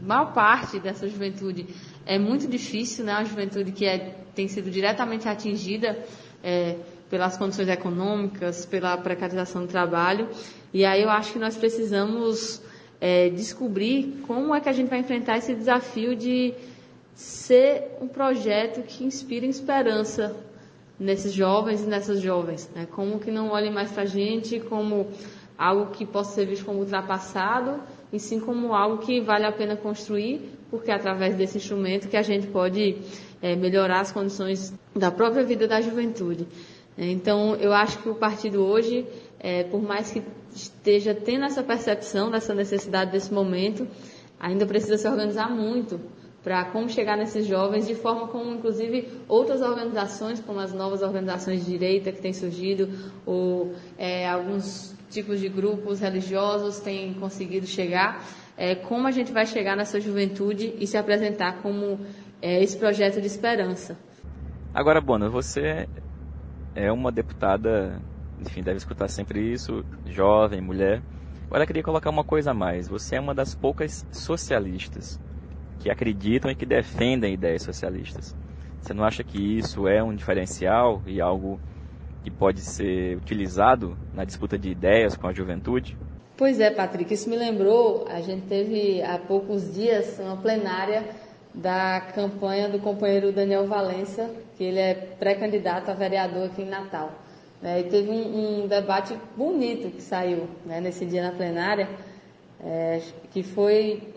maior 0.00 0.32
parte 0.32 0.80
dessa 0.80 1.06
juventude 1.06 1.66
é 2.06 2.18
muito 2.18 2.46
difícil, 2.48 3.04
né, 3.04 3.12
a 3.12 3.24
juventude 3.24 3.72
que 3.72 3.84
é, 3.86 4.14
tem 4.34 4.48
sido 4.48 4.70
diretamente 4.70 5.28
atingida 5.28 5.98
é, 6.42 6.76
pelas 7.08 7.36
condições 7.36 7.68
econômicas, 7.68 8.64
pela 8.64 8.96
precarização 8.96 9.62
do 9.62 9.68
trabalho. 9.68 10.28
E 10.72 10.84
aí 10.84 11.02
eu 11.02 11.10
acho 11.10 11.32
que 11.32 11.38
nós 11.38 11.56
precisamos 11.56 12.62
é, 13.00 13.28
descobrir 13.30 14.22
como 14.26 14.54
é 14.54 14.60
que 14.60 14.68
a 14.68 14.72
gente 14.72 14.88
vai 14.88 15.00
enfrentar 15.00 15.38
esse 15.38 15.54
desafio 15.54 16.14
de 16.14 16.54
ser 17.14 17.98
um 18.00 18.08
projeto 18.08 18.82
que 18.82 19.04
inspire 19.04 19.46
esperança 19.48 20.36
nesses 20.98 21.32
jovens 21.32 21.82
e 21.82 21.86
nessas 21.86 22.20
jovens, 22.20 22.70
né? 22.74 22.86
Como 22.90 23.18
que 23.18 23.30
não 23.30 23.50
olhem 23.50 23.72
mais 23.72 23.90
para 23.90 24.02
a 24.02 24.06
gente 24.06 24.60
como 24.60 25.08
algo 25.56 25.90
que 25.92 26.06
possa 26.06 26.34
ser 26.34 26.46
visto 26.46 26.64
como 26.64 26.78
ultrapassado, 26.78 27.82
e 28.12 28.18
sim 28.18 28.40
como 28.40 28.74
algo 28.74 28.98
que 28.98 29.20
vale 29.20 29.44
a 29.44 29.52
pena 29.52 29.76
construir, 29.76 30.40
porque 30.70 30.90
é 30.90 30.94
através 30.94 31.36
desse 31.36 31.58
instrumento 31.58 32.08
que 32.08 32.16
a 32.16 32.22
gente 32.22 32.46
pode 32.46 32.96
é, 33.40 33.56
melhorar 33.56 34.00
as 34.00 34.12
condições 34.12 34.72
da 34.94 35.10
própria 35.10 35.44
vida 35.44 35.66
da 35.66 35.80
juventude. 35.80 36.46
Então, 36.98 37.54
eu 37.56 37.72
acho 37.72 37.98
que 37.98 38.08
o 38.08 38.14
partido 38.14 38.62
hoje, 38.62 39.06
é, 39.38 39.64
por 39.64 39.80
mais 39.82 40.10
que 40.10 40.22
esteja 40.54 41.14
tendo 41.14 41.44
essa 41.44 41.62
percepção 41.62 42.30
dessa 42.30 42.54
necessidade 42.54 43.12
desse 43.12 43.32
momento, 43.32 43.86
ainda 44.38 44.66
precisa 44.66 44.98
se 44.98 45.08
organizar 45.08 45.50
muito 45.50 46.00
para 46.42 46.64
como 46.66 46.88
chegar 46.88 47.16
nesses 47.16 47.46
jovens, 47.46 47.86
de 47.86 47.94
forma 47.94 48.28
como, 48.28 48.52
inclusive, 48.54 49.08
outras 49.28 49.60
organizações, 49.60 50.40
como 50.40 50.58
as 50.58 50.72
novas 50.72 51.02
organizações 51.02 51.64
de 51.64 51.70
direita 51.70 52.10
que 52.12 52.20
têm 52.20 52.32
surgido, 52.32 52.88
ou 53.26 53.74
é, 53.98 54.28
alguns 54.28 54.94
tipos 55.10 55.40
de 55.40 55.48
grupos 55.48 56.00
religiosos 56.00 56.80
têm 56.80 57.12
conseguido 57.14 57.66
chegar, 57.66 58.24
é, 58.56 58.74
como 58.74 59.06
a 59.06 59.10
gente 59.10 59.32
vai 59.32 59.44
chegar 59.44 59.76
nessa 59.76 60.00
juventude 60.00 60.74
e 60.78 60.86
se 60.86 60.96
apresentar 60.96 61.60
como 61.60 61.98
é, 62.40 62.62
esse 62.62 62.78
projeto 62.78 63.20
de 63.20 63.26
esperança. 63.26 63.98
Agora, 64.72 65.00
Bona, 65.00 65.28
você 65.28 65.88
é 66.74 66.90
uma 66.92 67.10
deputada, 67.10 68.00
enfim, 68.40 68.62
deve 68.62 68.76
escutar 68.76 69.08
sempre 69.08 69.52
isso, 69.52 69.84
jovem, 70.06 70.60
mulher. 70.60 71.02
Agora, 71.46 71.64
eu 71.64 71.66
queria 71.66 71.82
colocar 71.82 72.10
uma 72.10 72.22
coisa 72.22 72.52
a 72.52 72.54
mais. 72.54 72.86
Você 72.86 73.16
é 73.16 73.20
uma 73.20 73.34
das 73.34 73.54
poucas 73.54 74.06
socialistas 74.12 75.20
que 75.80 75.90
acreditam 75.90 76.50
e 76.50 76.54
que 76.54 76.64
defendem 76.64 77.34
ideias 77.34 77.62
socialistas. 77.62 78.36
Você 78.80 78.94
não 78.94 79.04
acha 79.04 79.24
que 79.24 79.58
isso 79.58 79.88
é 79.88 80.02
um 80.02 80.14
diferencial 80.14 81.02
e 81.06 81.20
algo 81.20 81.58
que 82.22 82.30
pode 82.30 82.60
ser 82.60 83.16
utilizado 83.16 83.96
na 84.14 84.24
disputa 84.24 84.58
de 84.58 84.70
ideias 84.70 85.16
com 85.16 85.26
a 85.26 85.32
juventude? 85.32 85.96
Pois 86.36 86.58
é, 86.58 86.70
Patrick, 86.70 87.12
isso 87.12 87.28
me 87.28 87.36
lembrou, 87.36 88.06
a 88.08 88.20
gente 88.20 88.46
teve 88.46 89.02
há 89.02 89.18
poucos 89.18 89.74
dias 89.74 90.18
uma 90.18 90.36
plenária 90.36 91.04
da 91.54 92.00
campanha 92.14 92.68
do 92.68 92.78
companheiro 92.78 93.32
Daniel 93.32 93.66
Valença, 93.66 94.30
que 94.56 94.64
ele 94.64 94.78
é 94.78 94.94
pré-candidato 94.94 95.90
a 95.90 95.94
vereador 95.94 96.46
aqui 96.46 96.62
em 96.62 96.68
Natal. 96.68 97.12
Né? 97.60 97.80
E 97.80 97.84
teve 97.84 98.10
um, 98.10 98.62
um, 98.62 98.68
debate 98.68 99.14
bonito 99.36 99.90
que 99.90 100.00
saiu 100.00 100.48
né, 100.64 100.80
nesse 100.80 101.04
dia 101.04 101.22
na 101.22 101.32
plenária, 101.32 101.88
é, 102.62 103.02
que 103.32 103.42
foi 103.42 104.14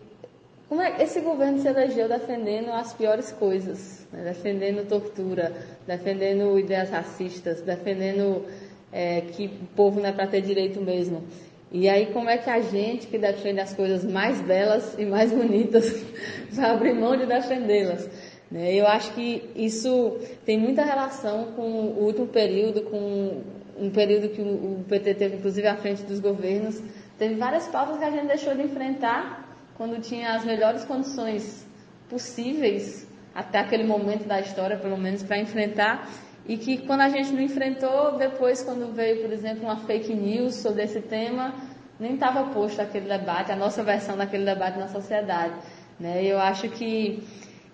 como 0.74 0.82
é, 0.82 1.04
esse 1.04 1.20
governo 1.20 1.60
se 1.60 1.68
elegeu 1.68 2.10
defendendo 2.10 2.72
as 2.72 2.92
piores 2.94 3.32
coisas, 3.32 4.08
né? 4.12 4.24
defendendo 4.24 4.88
tortura, 4.88 5.54
defendendo 5.86 6.58
ideias 6.58 6.90
racistas, 6.90 7.62
defendendo 7.62 8.44
é, 8.92 9.22
que 9.22 9.46
o 9.46 9.76
povo 9.76 10.00
não 10.02 10.10
é 10.10 10.12
para 10.12 10.26
ter 10.26 10.42
direito 10.42 10.82
mesmo. 10.82 11.26
E 11.72 11.88
aí, 11.88 12.08
como 12.08 12.28
é 12.28 12.40
que 12.40 12.50
a 12.50 12.60
gente 12.60 13.06
que 13.06 13.20
defende 13.20 13.60
as 13.60 13.76
coisas 13.76 14.04
mais 14.04 14.42
belas 14.42 14.96
e 14.98 15.06
mais 15.06 15.32
bonitas 15.32 16.04
vai 16.50 16.72
abrir 16.72 16.96
mão 16.96 17.16
de 17.16 17.28
defendê-las? 17.28 18.10
Né? 18.50 18.74
Eu 18.74 18.88
acho 18.88 19.14
que 19.14 19.48
isso 19.56 20.18
tem 20.44 20.58
muita 20.58 20.84
relação 20.84 21.52
com 21.56 21.62
o 21.62 22.04
último 22.04 22.26
período, 22.26 22.82
com 22.82 23.44
um 23.78 23.92
período 23.92 24.30
que 24.30 24.42
o 24.42 24.84
PT 24.90 25.14
teve, 25.14 25.36
inclusive, 25.36 25.68
à 25.68 25.76
frente 25.76 26.02
dos 26.02 26.20
governos. 26.20 26.82
Teve 27.20 27.36
várias 27.36 27.68
pautas 27.68 28.00
que 28.00 28.04
a 28.04 28.10
gente 28.10 28.26
deixou 28.26 28.56
de 28.56 28.64
enfrentar 28.64 29.43
quando 29.84 30.00
tinha 30.00 30.36
as 30.36 30.46
melhores 30.46 30.86
condições 30.86 31.68
possíveis 32.10 33.06
até 33.36 33.60
aquele 33.60 33.84
momento 33.84 34.26
da 34.26 34.40
história, 34.40 34.78
pelo 34.78 34.98
menos, 34.98 35.24
para 35.24 35.38
enfrentar, 35.38 36.10
e 36.48 36.56
que 36.56 36.78
quando 36.78 37.02
a 37.02 37.10
gente 37.10 37.34
não 37.34 37.42
enfrentou, 37.42 38.18
depois, 38.18 38.64
quando 38.64 38.94
veio, 38.94 39.22
por 39.22 39.34
exemplo, 39.34 39.66
uma 39.66 39.76
fake 39.76 40.16
news 40.16 40.56
sobre 40.56 40.84
esse 40.84 41.02
tema, 41.02 41.54
nem 42.00 42.14
estava 42.14 42.46
posto 42.54 42.82
aquele 42.82 43.10
debate, 43.10 43.52
a 43.52 43.58
nossa 43.58 43.84
versão 43.84 44.16
daquele 44.16 44.46
debate 44.46 44.80
na 44.80 44.88
sociedade. 44.88 45.54
Né? 46.00 46.24
Eu 46.24 46.40
acho 46.40 46.70
que 46.70 47.22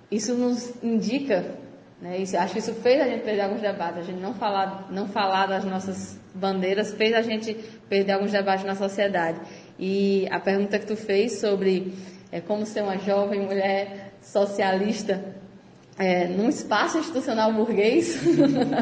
isso 0.10 0.34
nos 0.34 0.84
indica, 0.84 1.46
né? 2.02 2.18
isso, 2.18 2.36
acho 2.36 2.54
que 2.54 2.60
isso 2.60 2.74
fez 2.74 3.00
a 3.02 3.06
gente 3.06 3.24
perder 3.24 3.42
alguns 3.42 3.62
debates, 3.62 4.00
a 4.00 4.04
gente 4.04 4.20
não 4.20 4.34
falar, 4.34 4.88
não 4.90 5.08
falar 5.08 5.46
das 5.46 5.64
nossas 5.64 6.20
bandeiras 6.34 6.92
fez 6.92 7.14
a 7.14 7.22
gente 7.22 7.54
perder 7.88 8.14
alguns 8.14 8.32
debates 8.32 8.66
na 8.66 8.74
sociedade. 8.74 9.40
E 9.80 10.28
a 10.30 10.40
pergunta 10.40 10.78
que 10.78 10.86
tu 10.86 10.98
fez 10.98 11.40
sobre 11.40 11.94
é, 12.32 12.42
como 12.42 12.66
ser 12.66 12.84
uma 12.84 12.98
jovem 12.98 13.40
mulher 13.40 14.12
socialista 14.22 15.24
é, 15.98 16.28
num 16.28 16.50
espaço 16.50 16.98
institucional 16.98 17.52
burguês 17.54 18.20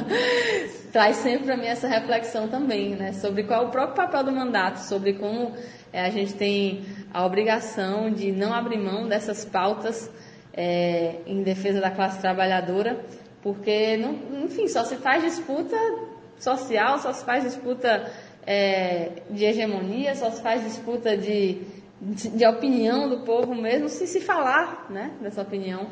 traz 0.91 1.17
sempre 1.17 1.45
para 1.45 1.57
mim 1.57 1.65
essa 1.65 1.88
reflexão 1.88 2.47
também, 2.47 2.95
né, 2.95 3.13
sobre 3.13 3.43
qual 3.43 3.63
é 3.63 3.65
o 3.67 3.69
próprio 3.69 3.95
papel 3.95 4.23
do 4.23 4.31
mandato, 4.31 4.77
sobre 4.77 5.13
como 5.13 5.53
é, 5.91 6.05
a 6.05 6.10
gente 6.10 6.33
tem 6.33 6.83
a 7.13 7.25
obrigação 7.25 8.12
de 8.12 8.31
não 8.31 8.53
abrir 8.53 8.77
mão 8.77 9.07
dessas 9.07 9.45
pautas 9.45 10.12
é, 10.53 11.15
em 11.25 11.43
defesa 11.43 11.79
da 11.79 11.91
classe 11.91 12.19
trabalhadora, 12.19 12.99
porque, 13.41 13.97
não, 13.97 14.43
enfim, 14.43 14.67
só 14.67 14.83
se 14.83 14.95
faz 14.97 15.23
disputa 15.23 15.77
social, 16.39 16.99
só 16.99 17.13
se 17.13 17.23
faz 17.23 17.43
disputa 17.43 18.12
é, 18.47 19.23
de 19.29 19.43
hegemonia, 19.43 20.15
só 20.15 20.31
se 20.31 20.41
faz 20.41 20.63
disputa 20.63 21.17
de, 21.17 21.62
de, 22.01 22.29
de, 22.29 22.47
opinião 22.47 23.10
do 23.10 23.25
povo 23.25 23.53
mesmo, 23.53 23.89
se 23.89 24.07
se 24.07 24.21
falar 24.21 24.88
né, 24.89 25.12
dessa 25.21 25.41
opinião. 25.41 25.88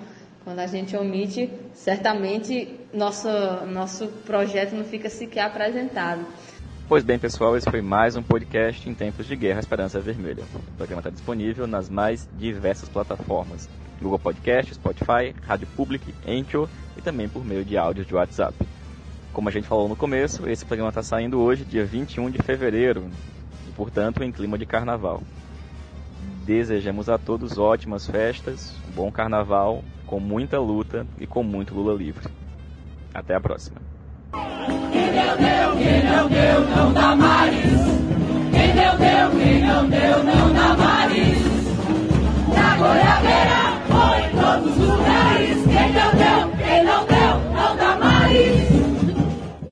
Quando 0.46 0.60
a 0.60 0.68
gente 0.68 0.96
omite, 0.96 1.52
certamente 1.74 2.80
nosso, 2.94 3.28
nosso 3.66 4.08
projeto 4.26 4.74
não 4.74 4.86
fica 4.86 5.10
sequer 5.10 5.42
apresentado. 5.42 6.24
Pois 6.88 7.04
bem, 7.04 7.18
pessoal, 7.18 7.58
esse 7.58 7.70
foi 7.70 7.82
mais 7.82 8.16
um 8.16 8.22
podcast 8.22 8.88
em 8.88 8.94
tempos 8.94 9.26
de 9.26 9.36
guerra 9.36 9.60
Esperança 9.60 10.00
Vermelha. 10.00 10.44
O 10.54 10.78
programa 10.78 11.00
está 11.00 11.10
disponível 11.10 11.66
nas 11.66 11.90
mais 11.90 12.30
diversas 12.38 12.88
plataformas. 12.88 13.68
Google 14.00 14.20
Podcast, 14.20 14.76
Spotify, 14.76 15.34
Rádio 15.48 15.68
Public, 15.76 16.14
Anchor 16.28 16.70
e 16.96 17.02
também 17.02 17.28
por 17.28 17.44
meio 17.44 17.66
de 17.66 17.76
áudios 17.76 18.06
de 18.06 18.14
WhatsApp. 18.14 18.56
Como 19.36 19.50
a 19.50 19.52
gente 19.52 19.68
falou 19.68 19.90
no 19.90 19.98
começo, 19.98 20.48
esse 20.48 20.64
programa 20.64 20.88
está 20.88 21.04
saindo 21.04 21.42
hoje, 21.42 21.66
dia 21.66 21.84
21 21.84 22.30
de 22.30 22.38
fevereiro, 22.38 23.12
e, 23.68 23.72
portanto, 23.74 24.24
em 24.24 24.32
clima 24.32 24.58
de 24.58 24.66
carnaval. 24.66 25.22
Desejamos 26.46 27.10
a 27.10 27.18
todos 27.18 27.58
ótimas 27.58 28.08
festas, 28.08 28.74
um 28.88 28.92
bom 28.94 29.12
carnaval, 29.12 29.84
com 30.08 30.22
muita 30.22 30.58
luta 30.58 31.06
e 31.20 31.28
com 31.28 31.44
muito 31.44 31.76
Lula 31.76 31.94
livre. 31.94 32.30
Até 33.14 33.36
a 33.36 33.42
próxima. 33.42 33.76
Quem 34.94 35.12
deu, 35.12 35.38
deu, 35.38 35.76
quem 35.84 36.04
não 36.06 36.30
deu, 36.30 36.62
não 36.74 36.94
dá 36.94 37.16
mais. 37.18 37.56
Quem 38.54 38.74
deu, 38.74 38.98
deu, 38.98 39.32
quem 39.32 39.66
não 39.66 39.90
deu, 39.90 40.24
não 40.24 40.54
dá 40.54 40.78
mais. 40.78 41.38
Na 42.56 42.78
goiabeira, 42.78 43.82
foi 43.90 44.18
em 44.24 44.32
todos 44.32 44.78
os 44.78 44.88
lugares. 44.88 45.58
Quem 45.66 45.92
deu, 45.92 46.12
deu, 46.16 46.66
quem 46.66 46.84
não 46.86 47.06
deu, 47.06 47.54
não 47.54 47.76
dá 47.76 47.98
mais. 47.98 48.85